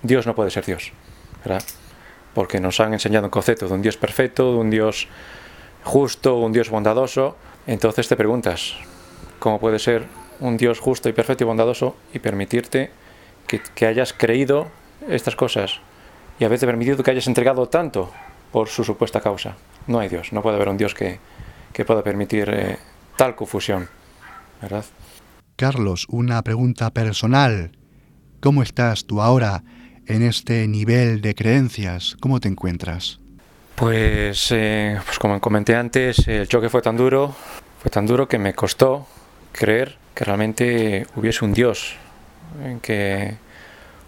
[0.01, 0.91] Dios no puede ser Dios.
[1.43, 1.63] ¿verdad?
[2.34, 5.07] Porque nos han enseñado un concepto de un Dios perfecto, de un Dios
[5.84, 7.38] justo, un Dios bondadoso.
[7.65, 8.75] Entonces te preguntas,
[9.39, 10.05] ¿cómo puede ser
[10.39, 12.91] un Dios justo y perfecto y bondadoso y permitirte
[13.47, 14.67] que, que hayas creído
[15.07, 15.80] estas cosas
[16.39, 18.11] y haberte permitido que hayas entregado tanto
[18.51, 19.55] por su supuesta causa.
[19.88, 21.19] No hay Dios, no puede haber un Dios que,
[21.73, 22.77] que pueda permitir eh,
[23.15, 23.88] tal confusión.
[24.61, 24.85] ¿Verdad?
[25.55, 27.71] Carlos, una pregunta personal.
[28.39, 29.63] ¿Cómo estás tú ahora
[30.05, 32.15] en este nivel de creencias?
[32.19, 33.19] ¿Cómo te encuentras?
[33.75, 37.35] Pues, eh, pues como comenté antes, el choque fue tan duro,
[37.79, 39.07] fue tan duro que me costó
[39.51, 41.95] creer que realmente hubiese un Dios,
[42.81, 43.35] que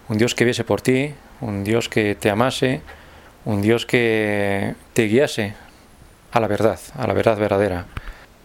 [0.07, 2.81] un Dios que viese por ti, un Dios que te amase,
[3.45, 5.53] un Dios que te guiase
[6.31, 7.85] a la verdad, a la verdad verdadera.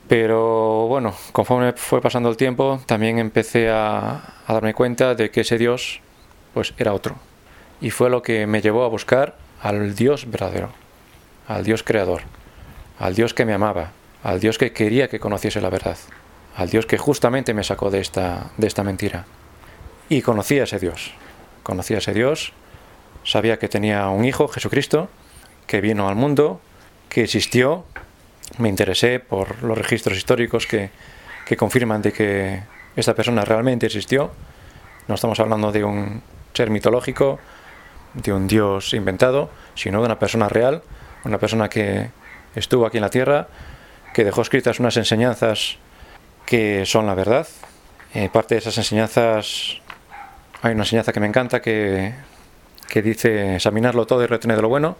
[0.09, 5.59] Pero bueno, conforme fue pasando el tiempo, también empecé a, darme cuenta de que ese
[5.59, 6.01] Dios
[6.53, 7.16] pues era otro.
[7.80, 10.70] Y fue lo que me llevó a buscar al Dios verdadero,
[11.49, 12.22] al Dios creador,
[12.99, 13.92] al Dios que me amaba,
[14.22, 15.97] al Dios que quería que conociese la verdad,
[16.57, 19.24] al Dios que justamente me sacó de esta, de esta mentira.
[20.09, 21.12] Y conocí a ese Dios,
[21.62, 22.53] conocí a ese Dios
[23.25, 25.09] sabía que tenía un hijo, Jesucristo,
[25.66, 26.61] que vino al mundo,
[27.09, 27.85] que existió.
[28.59, 30.91] Me interesé por los registros históricos que,
[31.47, 32.62] que confirman de que
[32.97, 34.31] esta persona realmente existió.
[35.09, 36.22] No estamos hablando de un
[36.53, 37.39] ser mitológico,
[38.14, 40.83] de un dios inventado, sino de una persona real,
[41.25, 42.11] una persona que
[42.55, 43.49] estuvo aquí en la tierra,
[44.12, 45.79] que dejó escritas unas enseñanzas
[46.47, 47.49] que son la verdad.
[48.14, 49.81] Eh, parte de esas enseñanzas,
[50.62, 52.14] hay una enseñanza que me encanta que
[52.95, 54.97] que dice examinarlo todo y retener lo bueno.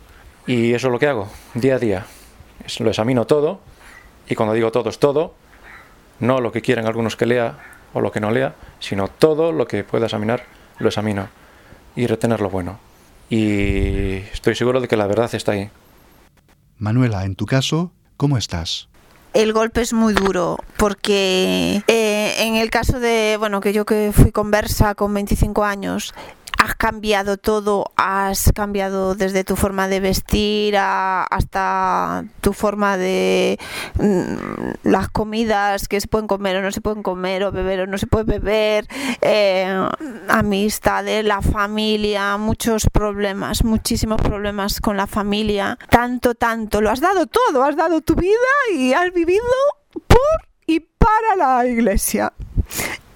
[0.49, 2.07] Y eso es lo que hago día a día.
[2.80, 3.61] Lo examino todo
[4.28, 5.34] y cuando digo todo es todo,
[6.18, 7.57] no lo que quieren algunos que lea
[7.92, 10.42] o lo que no lea, sino todo lo que pueda examinar
[10.78, 11.28] lo examino.
[11.95, 12.80] y retener lo bueno.
[13.30, 15.70] Y estoy seguro de que la verdad está ahí.
[16.78, 18.88] Manuela, en tu caso, ¿cómo estás?
[19.34, 24.12] el golpe es muy duro porque eh, en el caso de, bueno, que yo que
[24.14, 26.14] fui conversa con 25 años,
[26.65, 33.59] has cambiado todo, has cambiado desde tu forma de vestir hasta tu forma de
[33.99, 37.87] mm, las comidas que se pueden comer o no se pueden comer, o beber o
[37.87, 38.89] no se puede beber,
[39.21, 39.87] eh,
[40.29, 47.27] amistades, la familia, muchos problemas, muchísimos problemas con la familia, tanto, tanto, lo has dado
[47.27, 48.33] todo, has dado tu vida
[48.73, 49.45] y has vivido
[50.07, 52.33] por y para la iglesia.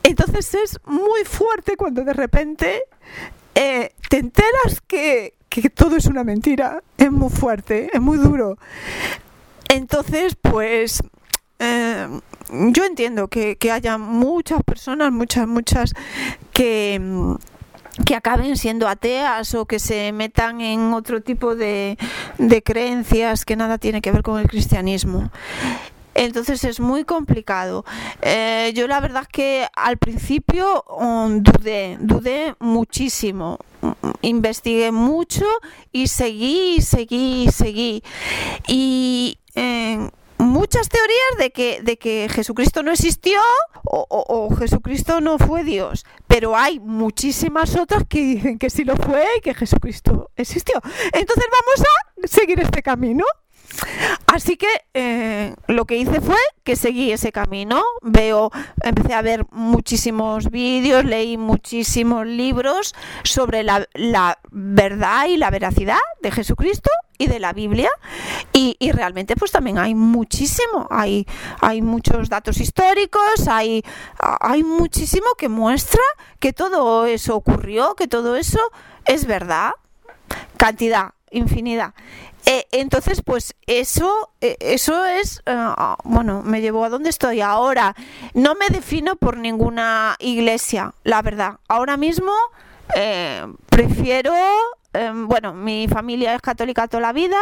[0.03, 2.85] Entonces es muy fuerte cuando de repente
[3.61, 5.35] eh, te enteras que,
[5.75, 6.81] todo es una mentira.
[6.97, 8.57] Es muy fuerte, es muy duro.
[9.69, 11.03] Entonces, pues
[11.59, 12.07] eh,
[12.51, 15.93] yo entiendo que, haya muchas personas, muchas, muchas,
[16.53, 17.01] que,
[18.07, 21.99] que acaben siendo ateas o que se metan en otro tipo de,
[22.39, 25.33] de creencias que nada tiene que ver con el cristianismo.
[26.19, 27.85] Entonces es muy complicado.
[28.23, 33.59] Eh, yo la verdad es que al principio um, dudé, dudé muchísimo.
[34.23, 35.45] Investigué mucho
[35.93, 38.03] y seguí, seguí, seguí.
[38.67, 43.39] Y eh, muchas teorías de que, de que Jesucristo no existió
[43.85, 48.97] o, o, Jesucristo no fue Dios, pero hay muchísimas otras que dicen que sí lo
[48.97, 50.81] fue y que Jesucristo existió.
[51.13, 53.25] Entonces vamos a seguir este camino.
[54.29, 57.83] Así que eh, lo que hice fue que seguí ese camino.
[58.03, 58.51] Veo,
[58.83, 63.89] empecé a ver muchísimos vídeos, leí muchísimos libros sobre la,
[64.51, 67.89] verdad y la veracidad de Jesucristo y de la Biblia.
[68.53, 70.87] Y, realmente pues también hay muchísimo.
[70.91, 71.27] Hay
[71.61, 73.83] hay muchos datos históricos hay
[74.19, 76.03] hay muchísimo que muestra
[76.39, 78.61] que todo eso ocurrió que todo eso
[79.07, 79.73] es verdad.
[80.57, 81.95] Cantidad infinidad
[82.73, 87.95] entonces, pues eso, eh, eso es, eh, ah, bueno, me llevó a donde estoy ahora.
[88.35, 91.59] No me defino por ninguna iglesia, la verdad.
[91.69, 92.33] Ahora mismo
[93.69, 94.33] prefiero,
[95.27, 97.37] bueno, mi familia es católica toda la vida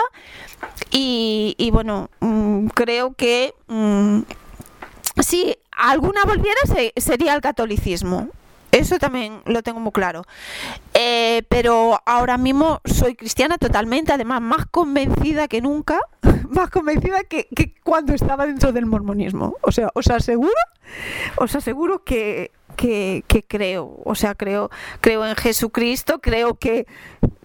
[0.90, 4.22] y, bueno, mm, creo que mm,
[5.22, 6.60] si alguna volviera
[6.96, 8.28] sería el catolicismo.
[8.76, 10.22] Eso también lo tengo muy claro.
[10.92, 15.98] Eh, pero ahora mismo soy cristiana totalmente, además más convencida que nunca,
[16.50, 17.48] más convencida que,
[17.82, 19.56] cuando estaba dentro del mormonismo.
[19.62, 20.52] O sea, os aseguro,
[21.36, 24.70] os aseguro que que, creo, o sea, creo,
[25.00, 26.86] creo en Jesucristo, creo que,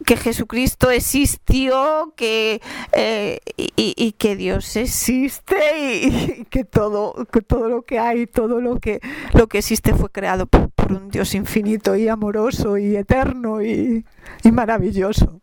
[0.05, 2.61] que Jesucristo existió, que
[2.91, 8.99] eh, y, que Dios existe y, que todo, todo lo que hay, todo lo que
[9.33, 10.47] lo que existe fue creado
[10.91, 14.05] un Dios infinito y amoroso y eterno y,
[14.43, 15.39] y maravilloso.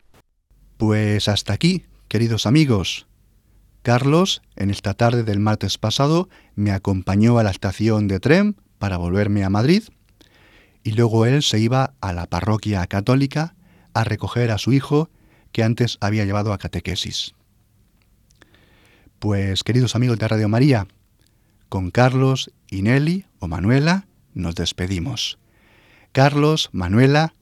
[0.77, 3.07] Pues hasta aquí, queridos amigos.
[3.81, 8.97] Carlos, en esta tarde del martes pasado, me acompañó a la estación de tren para
[8.97, 9.83] volverme a Madrid
[10.83, 13.55] y luego él se iba a la parroquia católica
[13.93, 15.09] a recoger a su hijo
[15.51, 17.33] que antes había llevado a catequesis.
[19.19, 20.87] Pues queridos amigos de Radio María,
[21.67, 24.07] con Carlos y Nelly o Manuela
[24.39, 25.37] nos despedimos.
[26.11, 27.33] Carlos, Manuela,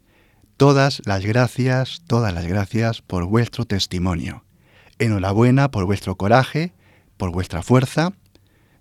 [0.58, 4.44] todas las gracias, todas las gracias por vuestro testimonio.
[5.00, 6.74] Enhorabuena por vuestro coraje,
[7.16, 8.14] por vuestra fuerza.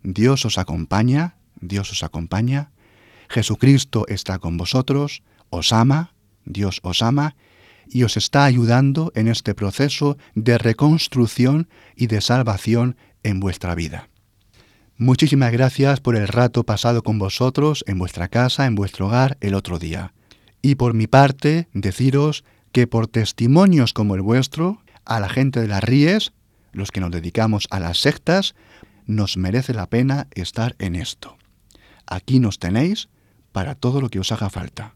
[0.03, 2.71] Dios os acompaña Dios os acompaña,
[3.29, 6.15] Jesucristo está con vosotros, os ama,
[6.45, 7.35] Dios os ama,
[7.89, 14.09] y os está ayudando en este proceso de reconstrucción y de salvación en vuestra vida.
[14.99, 19.55] Muchísimas gracias por el rato pasado con vosotros en vuestra casa, en vuestro hogar el
[19.55, 20.15] otro día.
[20.63, 25.69] Y por mi parte, deciros que por testimonios como el vuestro, a la gente de
[25.69, 26.33] las Ríes,
[26.73, 28.55] los que nos dedicamos a las sectas,
[29.05, 31.37] nos merece la pena estar en esto.
[32.07, 33.11] Aquí nos tenéis
[33.53, 34.95] para todo lo que os haga falta.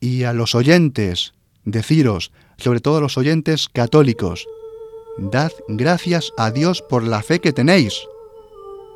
[0.00, 1.34] Y a los oyentes,
[1.64, 4.48] deciros, sobre todo a los oyentes católicos,
[5.18, 7.94] dad gracias a Dios por la fe que tenéis.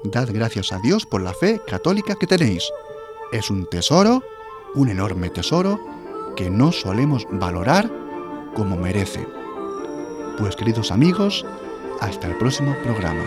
[0.04, 2.70] Dad gracias a Dios por la fe católica que tenéis.
[3.32, 4.22] Es un tesoro,
[4.74, 5.80] un enorme tesoro,
[6.36, 7.90] que no solemos valorar
[8.54, 9.26] como merece.
[10.38, 11.44] Pues queridos amigos,
[12.00, 13.24] hasta el próximo programa.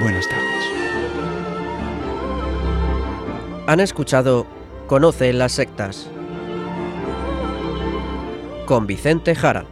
[0.00, 0.64] Buenas tardes.
[3.66, 4.46] Han escuchado
[4.86, 6.08] Conoce las sectas
[8.66, 9.64] con Vicente Jara.